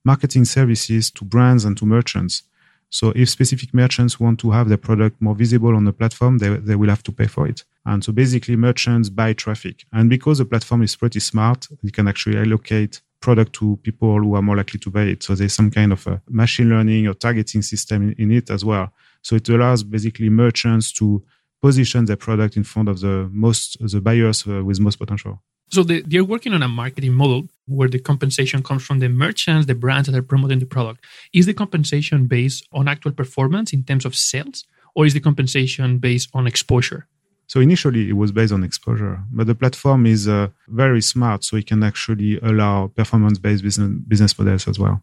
marketing 0.04 0.44
services 0.44 1.10
to 1.12 1.24
brands 1.24 1.64
and 1.64 1.76
to 1.78 1.86
merchants. 1.86 2.42
So 2.90 3.12
if 3.16 3.30
specific 3.30 3.72
merchants 3.72 4.20
want 4.20 4.38
to 4.40 4.50
have 4.50 4.68
their 4.68 4.76
product 4.76 5.20
more 5.20 5.34
visible 5.34 5.74
on 5.74 5.84
the 5.84 5.92
platform, 5.92 6.38
they, 6.38 6.50
they 6.56 6.76
will 6.76 6.90
have 6.90 7.02
to 7.04 7.12
pay 7.12 7.26
for 7.26 7.48
it. 7.48 7.64
And 7.86 8.04
so 8.04 8.12
basically 8.12 8.54
merchants 8.54 9.08
buy 9.08 9.32
traffic. 9.32 9.84
And 9.92 10.10
because 10.10 10.38
the 10.38 10.44
platform 10.44 10.82
is 10.82 10.94
pretty 10.94 11.20
smart, 11.20 11.66
you 11.80 11.90
can 11.90 12.06
actually 12.06 12.38
allocate 12.38 13.00
product 13.22 13.52
to 13.54 13.78
people 13.82 14.18
who 14.20 14.34
are 14.34 14.42
more 14.42 14.56
likely 14.56 14.80
to 14.80 14.90
buy 14.90 15.04
it. 15.04 15.22
So 15.22 15.34
there's 15.34 15.54
some 15.54 15.70
kind 15.70 15.92
of 15.92 16.06
a 16.06 16.20
machine 16.28 16.68
learning 16.68 17.06
or 17.06 17.14
targeting 17.14 17.62
system 17.62 17.98
in, 18.02 18.12
in 18.22 18.32
it 18.38 18.50
as 18.50 18.64
well. 18.64 18.92
So 19.22 19.36
it 19.36 19.48
allows 19.48 19.82
basically 19.82 20.28
merchants 20.28 20.92
to 20.94 21.22
position 21.62 22.04
their 22.04 22.16
product 22.16 22.56
in 22.56 22.64
front 22.64 22.88
of 22.88 23.00
the 23.00 23.30
most 23.32 23.76
the 23.80 24.00
buyers 24.00 24.44
uh, 24.46 24.62
with 24.64 24.80
most 24.80 24.98
potential. 24.98 25.40
So 25.70 25.82
they, 25.82 26.00
they're 26.02 26.24
working 26.34 26.52
on 26.52 26.62
a 26.62 26.68
marketing 26.68 27.14
model 27.14 27.44
where 27.66 27.88
the 27.88 27.98
compensation 27.98 28.62
comes 28.62 28.84
from 28.84 28.98
the 28.98 29.08
merchants, 29.08 29.66
the 29.66 29.74
brands 29.74 30.08
that 30.08 30.18
are 30.18 30.22
promoting 30.22 30.58
the 30.58 30.66
product. 30.66 31.04
Is 31.32 31.46
the 31.46 31.54
compensation 31.54 32.26
based 32.26 32.68
on 32.72 32.88
actual 32.88 33.12
performance 33.12 33.72
in 33.72 33.84
terms 33.84 34.04
of 34.04 34.14
sales, 34.14 34.66
or 34.94 35.06
is 35.06 35.14
the 35.14 35.20
compensation 35.20 35.98
based 35.98 36.28
on 36.34 36.46
exposure? 36.46 37.06
So 37.52 37.60
initially 37.60 38.08
it 38.08 38.14
was 38.14 38.32
based 38.32 38.50
on 38.50 38.64
exposure, 38.64 39.20
but 39.30 39.46
the 39.46 39.54
platform 39.54 40.06
is 40.06 40.26
uh, 40.26 40.48
very 40.68 41.02
smart, 41.02 41.44
so 41.44 41.58
it 41.58 41.66
can 41.66 41.82
actually 41.82 42.38
allow 42.40 42.86
performance-based 42.86 43.62
business, 43.62 43.90
business 44.08 44.38
models 44.38 44.66
as 44.66 44.78
well. 44.78 45.02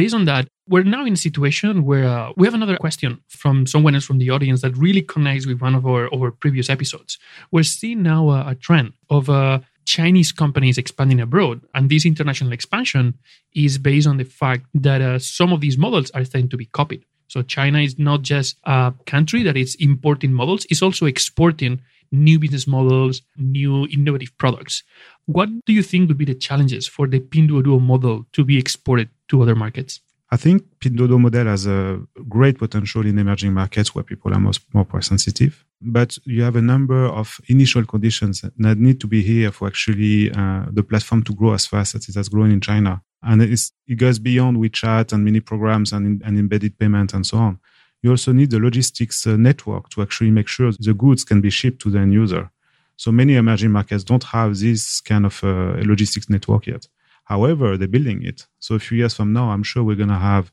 Based 0.00 0.14
on 0.14 0.24
that, 0.24 0.48
we're 0.66 0.84
now 0.84 1.04
in 1.04 1.12
a 1.12 1.18
situation 1.28 1.84
where 1.84 2.06
uh, 2.08 2.32
we 2.34 2.46
have 2.46 2.54
another 2.54 2.78
question 2.78 3.20
from 3.28 3.66
someone 3.66 3.94
else 3.94 4.06
from 4.06 4.16
the 4.16 4.30
audience 4.30 4.62
that 4.62 4.74
really 4.74 5.02
connects 5.02 5.46
with 5.46 5.60
one 5.60 5.74
of 5.74 5.84
our, 5.84 6.08
our 6.14 6.30
previous 6.30 6.70
episodes. 6.70 7.18
We're 7.50 7.62
seeing 7.78 8.02
now 8.02 8.30
a, 8.30 8.52
a 8.52 8.54
trend 8.54 8.94
of 9.10 9.28
uh, 9.28 9.58
Chinese 9.84 10.32
companies 10.32 10.78
expanding 10.78 11.20
abroad, 11.20 11.60
and 11.74 11.90
this 11.90 12.06
international 12.06 12.52
expansion 12.52 13.18
is 13.54 13.76
based 13.76 14.06
on 14.06 14.16
the 14.16 14.24
fact 14.24 14.64
that 14.72 15.02
uh, 15.02 15.18
some 15.18 15.52
of 15.52 15.60
these 15.60 15.76
models 15.76 16.10
are 16.12 16.24
starting 16.24 16.48
to 16.48 16.56
be 16.56 16.64
copied. 16.64 17.04
So 17.32 17.40
China 17.40 17.78
is 17.78 17.98
not 17.98 18.20
just 18.20 18.58
a 18.64 18.92
country 19.06 19.42
that 19.44 19.56
is 19.56 19.74
importing 19.76 20.34
models; 20.34 20.66
it's 20.68 20.82
also 20.82 21.06
exporting 21.06 21.80
new 22.10 22.38
business 22.38 22.66
models, 22.66 23.22
new 23.38 23.86
innovative 23.86 24.36
products. 24.36 24.82
What 25.24 25.48
do 25.64 25.72
you 25.72 25.82
think 25.82 26.08
would 26.08 26.18
be 26.18 26.26
the 26.26 26.34
challenges 26.34 26.86
for 26.86 27.06
the 27.06 27.20
Pinduoduo 27.20 27.80
model 27.80 28.26
to 28.34 28.44
be 28.44 28.58
exported 28.58 29.08
to 29.28 29.40
other 29.40 29.54
markets? 29.54 30.02
I 30.34 30.38
think 30.38 30.62
Pinduoduo 30.80 31.18
model 31.20 31.46
has 31.46 31.66
a 31.66 32.00
great 32.36 32.56
potential 32.58 33.04
in 33.04 33.18
emerging 33.18 33.52
markets 33.52 33.94
where 33.94 34.02
people 34.02 34.32
are 34.34 34.40
most, 34.40 34.60
more 34.72 34.86
price 34.86 35.08
sensitive. 35.08 35.64
But 35.80 36.18
you 36.24 36.42
have 36.42 36.56
a 36.56 36.62
number 36.62 37.04
of 37.20 37.38
initial 37.48 37.84
conditions 37.84 38.34
that 38.40 38.78
need 38.78 38.98
to 39.02 39.06
be 39.06 39.20
here 39.22 39.52
for 39.52 39.68
actually 39.68 40.32
uh, 40.32 40.64
the 40.70 40.82
platform 40.82 41.22
to 41.24 41.34
grow 41.34 41.52
as 41.52 41.66
fast 41.66 41.94
as 41.96 42.08
it 42.08 42.14
has 42.14 42.28
grown 42.30 42.50
in 42.50 42.60
China. 42.60 43.02
And 43.22 43.42
it 43.42 43.60
goes 43.96 44.18
beyond 44.18 44.56
WeChat 44.56 45.12
and 45.12 45.22
mini 45.22 45.40
programs 45.40 45.92
and, 45.92 46.22
and 46.24 46.38
embedded 46.38 46.78
payment 46.78 47.12
and 47.12 47.26
so 47.26 47.36
on 47.36 47.60
you 48.02 48.10
also 48.10 48.32
need 48.32 48.50
the 48.50 48.58
logistics 48.58 49.26
uh, 49.26 49.36
network 49.36 49.88
to 49.90 50.02
actually 50.02 50.30
make 50.30 50.48
sure 50.48 50.72
the 50.72 50.94
goods 50.94 51.24
can 51.24 51.40
be 51.40 51.50
shipped 51.50 51.80
to 51.82 51.90
the 51.90 51.98
end 51.98 52.12
user. 52.12 52.50
So 52.96 53.12
many 53.12 53.36
emerging 53.36 53.70
markets 53.70 54.04
don't 54.04 54.24
have 54.24 54.58
this 54.58 55.00
kind 55.00 55.24
of 55.24 55.42
uh, 55.42 55.76
logistics 55.84 56.28
network 56.28 56.66
yet. 56.66 56.86
However, 57.32 57.78
they're 57.78 57.94
building 57.96 58.20
it. 58.30 58.46
So 58.58 58.74
a 58.74 58.78
few 58.86 58.98
years 58.98 59.14
from 59.14 59.32
now, 59.32 59.46
I'm 59.52 59.62
sure 59.62 59.82
we're 59.82 60.02
going 60.04 60.16
to 60.20 60.26
have 60.32 60.52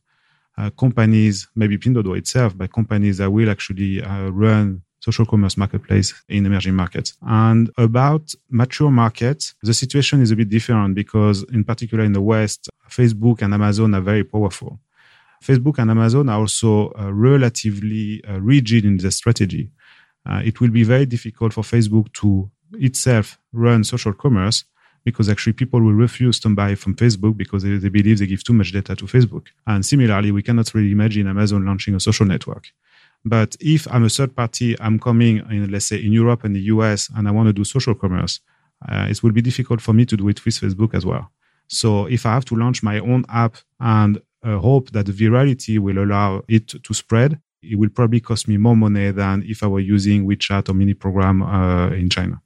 uh, 0.58 0.70
companies, 0.84 1.36
maybe 1.54 1.78
Pinduoduo 1.78 2.18
itself, 2.18 2.58
but 2.58 2.72
companies 2.72 3.18
that 3.18 3.30
will 3.30 3.50
actually 3.50 4.02
uh, 4.02 4.30
run 4.30 4.82
social 5.02 5.26
commerce 5.26 5.58
marketplace 5.58 6.10
in 6.30 6.46
emerging 6.46 6.76
markets. 6.76 7.10
And 7.22 7.70
about 7.78 8.34
mature 8.50 8.92
markets, 8.92 9.56
the 9.62 9.74
situation 9.74 10.22
is 10.22 10.32
a 10.32 10.38
bit 10.38 10.50
different 10.58 10.96
because 10.96 11.38
in 11.52 11.66
particular 11.66 12.04
in 12.06 12.14
the 12.14 12.22
West, 12.22 12.70
Facebook 12.90 13.42
and 13.42 13.54
Amazon 13.54 13.94
are 13.94 14.06
very 14.14 14.24
powerful. 14.24 14.80
Facebook 15.44 15.80
and 15.80 15.92
Amazon 15.92 16.30
are 16.30 16.40
also 16.40 16.94
uh, 16.98 17.12
relatively 17.12 18.24
uh, 18.24 18.40
rigid 18.40 18.86
in 18.86 18.96
their 18.98 19.12
strategy. 19.12 19.70
Uh, 20.26 20.42
it 20.46 20.62
will 20.62 20.74
be 20.80 20.84
very 20.84 21.06
difficult 21.06 21.52
for 21.52 21.64
Facebook 21.76 22.08
to 22.14 22.50
itself 22.88 23.38
run 23.52 23.84
social 23.84 24.14
commerce 24.14 24.64
because 25.04 25.30
actually 25.30 25.54
people 25.54 25.82
will 25.82 25.94
refuse 25.94 26.40
to 26.42 26.50
buy 26.50 26.76
from 26.76 26.96
Facebook 26.96 27.38
because 27.38 27.64
they, 27.64 27.78
they, 27.78 27.90
believe 27.90 28.20
they 28.20 28.28
give 28.28 28.44
too 28.44 28.54
much 28.54 28.72
data 28.72 28.96
to 28.96 29.06
Facebook. 29.06 29.48
And 29.66 29.86
similarly, 29.86 30.32
we 30.32 30.44
cannot 30.44 30.74
really 30.74 30.92
imagine 30.92 31.28
Amazon 31.28 31.66
launching 31.66 31.96
a 31.96 32.00
social 32.00 32.26
network. 32.26 32.68
But 33.26 33.56
if 33.60 33.88
I'm 33.92 34.06
a 34.06 34.10
third 34.10 34.36
party, 34.36 34.80
I'm 34.80 35.00
coming 35.00 35.38
in, 35.50 35.72
let's 35.72 35.88
say, 35.88 35.98
in 35.98 36.14
Europe 36.14 36.44
and 36.44 36.56
the 36.56 36.62
US, 36.74 37.10
and 37.16 37.28
I 37.28 37.32
want 37.32 37.48
to 37.48 37.54
do 37.54 37.64
social 37.64 37.96
commerce, 37.96 38.40
uh, 38.88 39.08
it 39.10 39.22
will 39.22 39.32
be 39.32 39.42
difficult 39.42 39.82
for 39.82 39.94
me 39.94 40.06
to 40.06 40.16
do 40.16 40.30
it 40.30 40.46
with 40.46 40.56
Facebook 40.56 40.94
as 40.94 41.06
well. 41.06 41.30
So 41.68 42.06
if 42.06 42.26
I 42.26 42.34
have 42.34 42.46
to 42.46 42.56
launch 42.56 42.82
my 42.82 43.00
own 43.00 43.26
app 43.30 43.58
and 43.80 44.22
uh, 44.44 44.58
hope 44.58 44.92
that 44.92 45.06
the 45.06 45.12
virality 45.12 45.80
will 45.80 46.00
allow 46.00 46.44
it 46.48 46.68
to 46.68 46.94
spread, 46.94 47.40
it 47.62 47.78
will 47.78 47.90
probably 47.90 48.22
cost 48.22 48.48
me 48.48 48.58
more 48.58 48.76
money 48.76 49.12
than 49.12 49.44
if 49.46 49.64
I 49.64 49.68
were 49.68 49.82
using 49.82 50.26
WeChat 50.26 50.70
or 50.70 50.74
mini 50.74 50.94
program 50.94 51.42
uh, 51.42 51.90
in 51.90 52.10
China. 52.10 52.42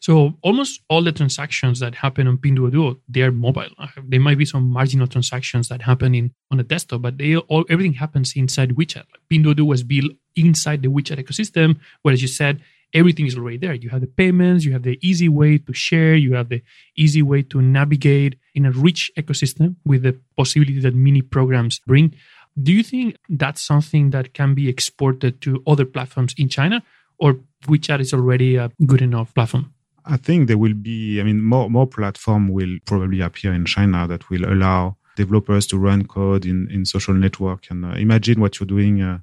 So 0.00 0.34
almost 0.42 0.80
all 0.88 1.02
the 1.02 1.12
transactions 1.12 1.80
that 1.80 1.96
happen 1.96 2.26
on 2.26 2.38
Pinduoduo, 2.38 2.98
they 3.08 3.22
are 3.22 3.32
mobile. 3.32 3.70
Uh, 3.78 3.88
there 4.06 4.20
might 4.20 4.38
be 4.38 4.44
some 4.44 4.64
marginal 4.68 5.06
transactions 5.06 5.68
that 5.68 5.82
happen 5.82 6.14
in 6.14 6.32
on 6.50 6.58
the 6.58 6.64
desktop, 6.64 7.02
but 7.02 7.18
they 7.18 7.36
all 7.36 7.64
everything 7.68 7.94
happens 7.94 8.32
inside 8.36 8.70
WeChat. 8.70 9.04
Pinduoduo 9.30 9.66
was 9.66 9.82
built 9.82 10.12
inside 10.34 10.82
the 10.82 10.88
WeChat 10.88 11.22
ecosystem, 11.22 11.78
where 12.02 12.14
as 12.14 12.22
you 12.22 12.28
said, 12.28 12.60
everything 12.94 13.26
is 13.26 13.36
already 13.36 13.58
there. 13.58 13.74
You 13.74 13.90
have 13.90 14.00
the 14.00 14.06
payments, 14.06 14.64
you 14.64 14.72
have 14.72 14.82
the 14.82 14.98
easy 15.02 15.28
way 15.28 15.58
to 15.58 15.72
share, 15.72 16.14
you 16.14 16.34
have 16.34 16.48
the 16.48 16.62
easy 16.96 17.22
way 17.22 17.42
to 17.42 17.60
navigate 17.60 18.36
in 18.54 18.66
a 18.66 18.70
rich 18.70 19.10
ecosystem 19.18 19.76
with 19.84 20.02
the 20.02 20.18
possibility 20.36 20.80
that 20.80 20.94
mini 20.94 21.22
programs 21.22 21.80
bring. 21.86 22.14
Do 22.60 22.72
you 22.72 22.82
think 22.82 23.16
that's 23.28 23.60
something 23.60 24.10
that 24.10 24.32
can 24.32 24.54
be 24.54 24.68
exported 24.68 25.40
to 25.42 25.62
other 25.66 25.84
platforms 25.84 26.34
in 26.38 26.48
China, 26.48 26.82
or 27.18 27.38
WeChat 27.66 28.00
is 28.00 28.12
already 28.12 28.56
a 28.56 28.70
good 28.84 29.02
enough 29.02 29.34
platform? 29.34 29.72
I 30.04 30.16
think 30.16 30.46
there 30.46 30.58
will 30.58 30.74
be, 30.74 31.20
I 31.20 31.24
mean, 31.24 31.42
more, 31.42 31.68
more 31.68 31.86
platform 31.86 32.48
will 32.48 32.78
probably 32.84 33.20
appear 33.20 33.52
in 33.52 33.64
China 33.64 34.06
that 34.06 34.30
will 34.30 34.44
allow 34.44 34.96
developers 35.16 35.66
to 35.68 35.78
run 35.78 36.06
code 36.06 36.46
in, 36.46 36.70
in 36.70 36.84
social 36.84 37.14
network. 37.14 37.70
And 37.70 37.84
uh, 37.84 37.88
imagine 37.90 38.40
what 38.40 38.60
you're 38.60 38.66
doing 38.66 39.02
uh, 39.02 39.18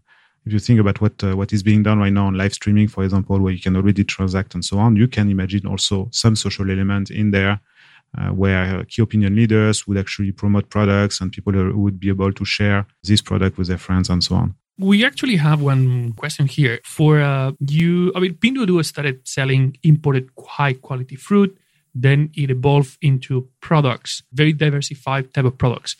if 0.45 0.51
you 0.51 0.59
think 0.59 0.79
about 0.79 0.99
what 0.99 1.23
uh, 1.23 1.35
what 1.37 1.53
is 1.53 1.63
being 1.63 1.83
done 1.83 1.99
right 1.99 2.11
now 2.11 2.27
on 2.27 2.33
live 2.33 2.53
streaming, 2.53 2.87
for 2.87 3.03
example, 3.03 3.39
where 3.39 3.53
you 3.53 3.61
can 3.61 3.75
already 3.75 4.03
transact 4.03 4.53
and 4.55 4.65
so 4.65 4.77
on, 4.77 4.95
you 4.95 5.07
can 5.07 5.29
imagine 5.29 5.65
also 5.65 6.09
some 6.11 6.35
social 6.35 6.69
element 6.69 7.09
in 7.09 7.31
there 7.31 7.61
uh, 8.17 8.29
where 8.29 8.83
key 8.85 9.01
opinion 9.01 9.35
leaders 9.35 9.87
would 9.87 9.97
actually 9.97 10.31
promote 10.31 10.69
products 10.69 11.21
and 11.21 11.31
people 11.31 11.53
would 11.73 11.99
be 11.99 12.09
able 12.09 12.33
to 12.33 12.45
share 12.45 12.85
this 13.03 13.21
product 13.21 13.57
with 13.57 13.67
their 13.67 13.77
friends 13.77 14.09
and 14.09 14.23
so 14.23 14.35
on. 14.35 14.55
We 14.77 15.05
actually 15.05 15.35
have 15.35 15.61
one 15.61 16.13
question 16.13 16.47
here 16.47 16.79
for 16.83 17.21
uh, 17.21 17.51
you. 17.59 18.11
I 18.15 18.19
mean, 18.19 18.33
Pinduoduo 18.35 18.83
started 18.83 19.27
selling 19.27 19.77
imported 19.83 20.29
high 20.39 20.73
quality 20.73 21.15
fruit. 21.15 21.55
Then 21.95 22.31
it 22.33 22.49
evolved 22.49 22.97
into 23.01 23.49
products, 23.61 24.23
very 24.33 24.51
diversified 24.51 25.31
type 25.31 25.45
of 25.45 25.59
products 25.59 25.95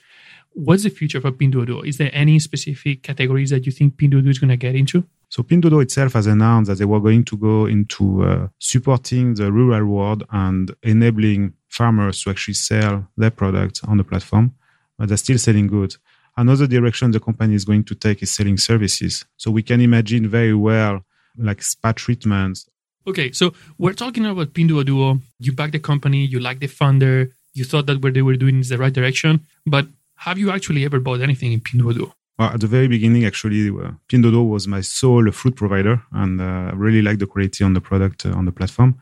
what's 0.54 0.84
the 0.84 0.90
future 0.90 1.22
for 1.22 1.32
Pinduoduo? 1.32 1.86
Is 1.86 1.98
there 1.98 2.12
any 2.14 2.40
specific 2.40 3.04
categories 3.04 3.50
that 3.50 3.66
you 3.66 3.72
think 3.72 3.98
Pinduoduo 3.98 4.30
is 4.30 4.40
going 4.40 4.50
to 4.50 4.58
get 4.58 4.76
into? 4.76 5.04
So 5.30 5.44
Pinduoduo 5.44 5.82
itself 5.82 6.14
has 6.14 6.28
announced 6.28 6.70
that 6.70 6.78
they 6.78 6.86
were 6.86 7.00
going 7.00 7.24
to 7.26 7.38
go 7.38 7.66
into 7.66 8.24
uh, 8.24 8.48
supporting 8.60 9.34
the 9.34 9.52
rural 9.52 9.86
world 9.86 10.24
and 10.32 10.76
enabling 10.84 11.54
farmers 11.70 12.24
to 12.24 12.30
actually 12.30 12.54
sell 12.54 13.08
their 13.18 13.32
products 13.32 13.84
on 13.84 13.98
the 13.98 14.04
platform, 14.04 14.54
but 14.98 15.08
they're 15.08 15.18
still 15.18 15.40
selling 15.40 15.68
goods. 15.68 15.98
Another 16.36 16.68
direction 16.68 17.12
the 17.12 17.20
company 17.20 17.54
is 17.54 17.66
going 17.66 17.84
to 17.86 17.96
take 17.96 18.24
is 18.24 18.32
selling 18.32 18.58
services. 18.58 19.26
So 19.38 19.52
we 19.52 19.62
can 19.64 19.82
imagine 19.82 20.28
very 20.28 20.54
well 20.54 21.02
like 21.38 21.62
spa 21.62 21.92
treatments. 21.92 22.68
Okay, 23.06 23.32
so 23.32 23.54
we're 23.78 23.94
talking 23.94 24.26
about 24.26 24.54
Pinduoduo. 24.54 25.22
You 25.40 25.52
back 25.52 25.72
the 25.72 25.80
company, 25.80 26.26
you 26.26 26.40
like 26.40 26.60
the 26.60 26.68
founder, 26.68 27.30
you 27.54 27.66
thought 27.66 27.86
that 27.88 28.02
what 28.02 28.14
they 28.14 28.22
were 28.22 28.36
doing 28.36 28.60
is 28.60 28.70
the 28.70 28.78
right 28.78 28.94
direction, 28.94 29.42
but 29.66 29.88
have 30.16 30.38
you 30.40 30.52
actually 30.52 30.86
ever 30.86 31.00
bought 31.00 31.22
anything 31.22 31.52
in 31.52 31.60
Pinduoduo? 31.60 32.14
Well, 32.40 32.50
at 32.50 32.62
the 32.62 32.68
very 32.68 32.88
beginning, 32.88 33.26
actually, 33.26 33.70
uh, 33.70 33.92
Pinduoduo 34.10 34.50
was 34.50 34.68
my 34.68 34.82
sole 34.82 35.30
fruit 35.32 35.56
provider, 35.56 36.02
and 36.12 36.42
uh, 36.42 36.72
really 36.74 37.02
liked 37.02 37.20
the 37.20 37.28
quality 37.28 37.64
on 37.64 37.74
the 37.74 37.82
product 37.82 38.26
uh, 38.26 38.32
on 38.32 38.46
the 38.46 38.52
platform. 38.52 38.98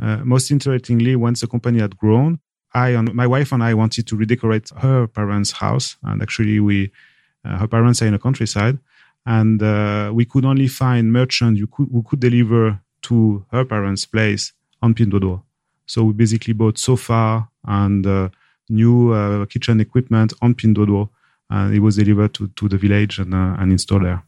Uh, 0.00 0.18
most 0.24 0.50
interestingly, 0.50 1.16
once 1.16 1.42
the 1.42 1.46
company 1.46 1.80
had 1.80 1.98
grown, 1.98 2.38
I 2.74 2.90
and 2.90 3.12
my 3.14 3.26
wife 3.26 3.52
and 3.52 3.62
I 3.62 3.74
wanted 3.74 4.06
to 4.08 4.16
redecorate 4.16 4.70
her 4.78 5.06
parents' 5.06 5.52
house, 5.52 5.96
and 6.02 6.22
actually, 6.22 6.60
we 6.60 6.90
uh, 7.44 7.58
her 7.58 7.68
parents 7.68 8.02
are 8.02 8.06
in 8.06 8.12
the 8.12 8.18
countryside, 8.18 8.78
and 9.26 9.62
uh, 9.62 10.10
we 10.14 10.24
could 10.24 10.44
only 10.44 10.68
find 10.68 11.12
merchants 11.12 11.60
who 11.60 11.66
could, 11.66 11.88
who 11.90 12.02
could 12.02 12.20
deliver 12.20 12.80
to 13.02 13.44
her 13.50 13.64
parents' 13.64 14.06
place 14.06 14.52
on 14.80 14.94
Pinduoduo. 14.94 15.42
So 15.86 16.04
we 16.04 16.12
basically 16.12 16.54
bought 16.54 16.78
sofa 16.78 17.48
and 17.64 18.06
new 18.68 19.12
uh, 19.12 19.46
kitchen 19.46 19.80
equipment 19.80 20.32
on 20.40 20.54
Pinduoduo. 20.54 21.08
And 21.50 21.74
it 21.74 21.80
was 21.80 21.96
delivered 21.96 22.32
to, 22.34 22.48
to 22.48 22.68
the 22.68 22.78
village 22.78 23.18
and, 23.18 23.34
uh, 23.34 23.56
and 23.58 23.70
installed 23.72 24.04
there. 24.04 24.22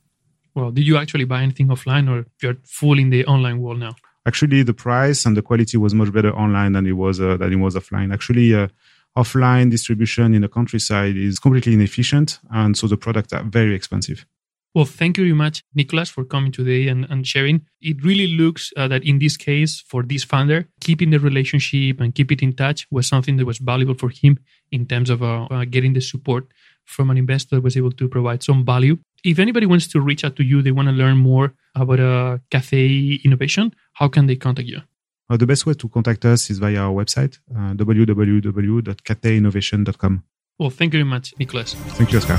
Well, 0.55 0.71
did 0.71 0.87
you 0.87 0.97
actually 0.97 1.25
buy 1.25 1.43
anything 1.43 1.69
offline 1.69 2.09
or 2.09 2.27
you're 2.43 2.57
full 2.65 2.99
in 2.99 3.11
the 3.11 3.25
online 3.25 3.61
world 3.61 3.81
now? 3.81 3.97
Actually, 4.27 4.63
the 4.63 4.75
price 4.75 5.27
and 5.27 5.37
the 5.37 5.43
quality 5.43 5.77
was 5.77 5.95
much 5.95 6.13
better 6.13 6.35
online 6.35 6.73
than 6.73 6.87
it 6.87 6.93
was 6.93 7.21
uh, 7.21 7.37
than 7.37 7.53
it 7.53 7.57
was 7.57 7.75
offline. 7.75 8.13
Actually, 8.13 8.55
uh, 8.55 8.69
offline 9.17 9.71
distribution 9.71 10.35
in 10.35 10.43
the 10.43 10.49
countryside 10.49 11.17
is 11.17 11.39
completely 11.39 11.75
inefficient, 11.75 12.39
and 12.51 12.77
so 12.77 12.87
the 12.87 12.97
products 12.97 13.33
are 13.33 13.45
very 13.45 13.75
expensive. 13.75 14.27
Well, 14.75 14.87
thank 14.87 15.19
you 15.19 15.25
very 15.25 15.35
much, 15.35 15.63
Nicolas, 15.73 16.11
for 16.11 16.25
coming 16.25 16.51
today 16.51 16.89
and, 16.89 17.07
and 17.09 17.25
sharing. 17.25 17.65
It 17.81 18.03
really 18.03 18.27
looks 18.27 18.73
uh, 18.77 18.89
that 18.89 19.05
in 19.05 19.21
this 19.21 19.37
case, 19.37 19.81
for 19.81 20.03
this 20.03 20.25
founder, 20.25 20.67
keeping 20.81 21.11
the 21.11 21.21
relationship 21.21 22.01
and 22.01 22.13
keep 22.13 22.33
it 22.33 22.43
in 22.43 22.55
touch 22.55 22.89
was 22.91 23.07
something 23.07 23.37
that 23.37 23.47
was 23.47 23.59
valuable 23.59 23.95
for 23.95 24.09
him 24.09 24.41
in 24.73 24.85
terms 24.87 25.11
of 25.11 25.23
uh, 25.23 25.45
uh, 25.45 25.65
getting 25.65 25.93
the 25.93 26.01
support 26.01 26.49
from 26.85 27.09
an 27.11 27.17
investor 27.17 27.55
that 27.55 27.63
was 27.63 27.77
able 27.77 27.93
to 27.93 28.09
provide 28.09 28.43
some 28.43 28.65
value. 28.65 28.99
If 29.25 29.39
anybody 29.39 29.65
wants 29.65 29.87
to 29.89 30.03
reach 30.03 30.23
out 30.23 30.37
to 30.37 30.45
you, 30.45 30.61
they 30.61 30.71
want 30.71 30.89
to 30.89 30.93
learn 30.93 31.17
more 31.17 31.55
about 31.75 31.99
uh, 31.99 32.37
Cathay 32.51 33.21
Innovation, 33.25 33.75
how 33.95 34.09
can 34.09 34.27
they 34.27 34.37
contact 34.37 34.69
you? 34.69 34.83
Uh, 35.31 35.39
the 35.39 35.47
best 35.47 35.65
way 35.65 35.73
to 35.73 35.89
contact 35.89 36.27
us 36.27 36.51
is 36.51 36.59
via 36.59 36.81
our 36.81 36.93
website, 36.93 37.39
uh, 37.51 37.73
www.cathayinnovation.com. 37.73 40.25
Well, 40.59 40.69
thank 40.69 40.93
you 40.93 40.99
very 40.99 41.09
much, 41.09 41.33
Nicholas. 41.39 41.73
Thank 41.73 42.13
you, 42.13 42.19
Oscar. 42.19 42.37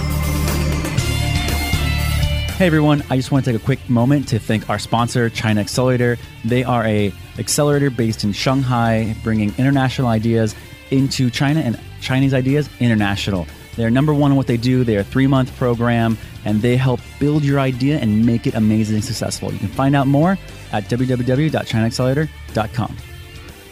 Hey 2.58 2.68
everyone, 2.68 3.04
I 3.10 3.18
just 3.18 3.32
want 3.32 3.46
to 3.46 3.52
take 3.52 3.60
a 3.60 3.66
quick 3.66 3.90
moment 3.90 4.28
to 4.28 4.38
thank 4.38 4.70
our 4.70 4.78
sponsor, 4.78 5.32
China 5.32 5.62
Accelerator. 5.62 6.20
They 6.46 6.64
are 6.64 6.86
a 6.86 7.12
accelerator 7.40 7.90
based 7.90 8.24
in 8.24 8.32
Shanghai, 8.32 9.16
bringing 9.24 9.56
international 9.58 10.08
ideas 10.08 10.54
into 10.92 11.32
China 11.32 11.62
and 11.62 11.80
Chinese 12.00 12.36
ideas 12.36 12.70
international. 12.80 13.48
They're 13.76 13.90
number 13.90 14.14
one 14.14 14.32
in 14.32 14.38
what 14.38 14.48
they 14.48 14.58
do. 14.58 14.84
They're 14.84 15.02
a 15.02 15.04
three 15.04 15.28
month 15.28 15.56
program 15.58 16.18
and 16.46 16.62
they 16.62 16.78
help 16.78 17.02
build 17.20 17.44
your 17.44 17.60
idea 17.60 18.00
and 18.00 18.26
make 18.26 18.48
it 18.48 18.56
amazing 18.56 18.96
and 18.96 19.04
successful. 19.04 19.52
You 19.52 19.60
can 19.60 19.68
find 19.68 19.96
out 19.96 20.08
more 20.08 20.38
at 20.72 20.86
www.chinaaccelerator.com. 20.86 22.98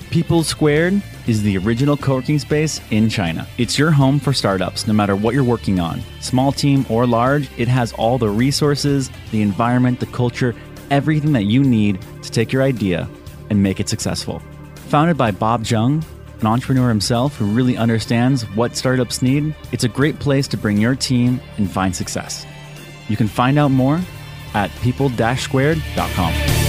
People 0.09 0.43
Squared 0.43 1.01
is 1.25 1.41
the 1.41 1.57
original 1.57 1.97
co 1.97 2.15
working 2.15 2.37
space 2.37 2.79
in 2.91 3.09
China. 3.09 3.47
It's 3.57 3.79
your 3.79 3.89
home 3.89 4.19
for 4.19 4.31
startups, 4.31 4.85
no 4.85 4.93
matter 4.93 5.15
what 5.15 5.33
you're 5.33 5.43
working 5.43 5.79
on. 5.79 6.03
Small 6.19 6.51
team 6.51 6.85
or 6.87 7.07
large, 7.07 7.49
it 7.57 7.67
has 7.67 7.93
all 7.93 8.19
the 8.19 8.29
resources, 8.29 9.09
the 9.31 9.41
environment, 9.41 9.99
the 9.99 10.05
culture, 10.05 10.53
everything 10.91 11.33
that 11.33 11.45
you 11.45 11.63
need 11.63 11.99
to 12.21 12.29
take 12.29 12.51
your 12.51 12.61
idea 12.61 13.09
and 13.49 13.63
make 13.63 13.79
it 13.79 13.89
successful. 13.89 14.39
Founded 14.89 15.17
by 15.17 15.31
Bob 15.31 15.65
Jung, 15.65 16.05
an 16.43 16.47
entrepreneur 16.47 16.89
himself 16.89 17.37
who 17.37 17.45
really 17.45 17.77
understands 17.77 18.43
what 18.55 18.75
startups 18.75 19.21
need, 19.21 19.55
it's 19.71 19.85
a 19.85 19.87
great 19.87 20.19
place 20.19 20.45
to 20.49 20.57
bring 20.57 20.77
your 20.77 20.93
team 20.93 21.39
and 21.57 21.71
find 21.71 21.95
success. 21.95 22.45
You 23.07 23.15
can 23.15 23.29
find 23.29 23.57
out 23.57 23.71
more 23.71 24.01
at 24.53 24.69
people-squared.com. 24.81 26.62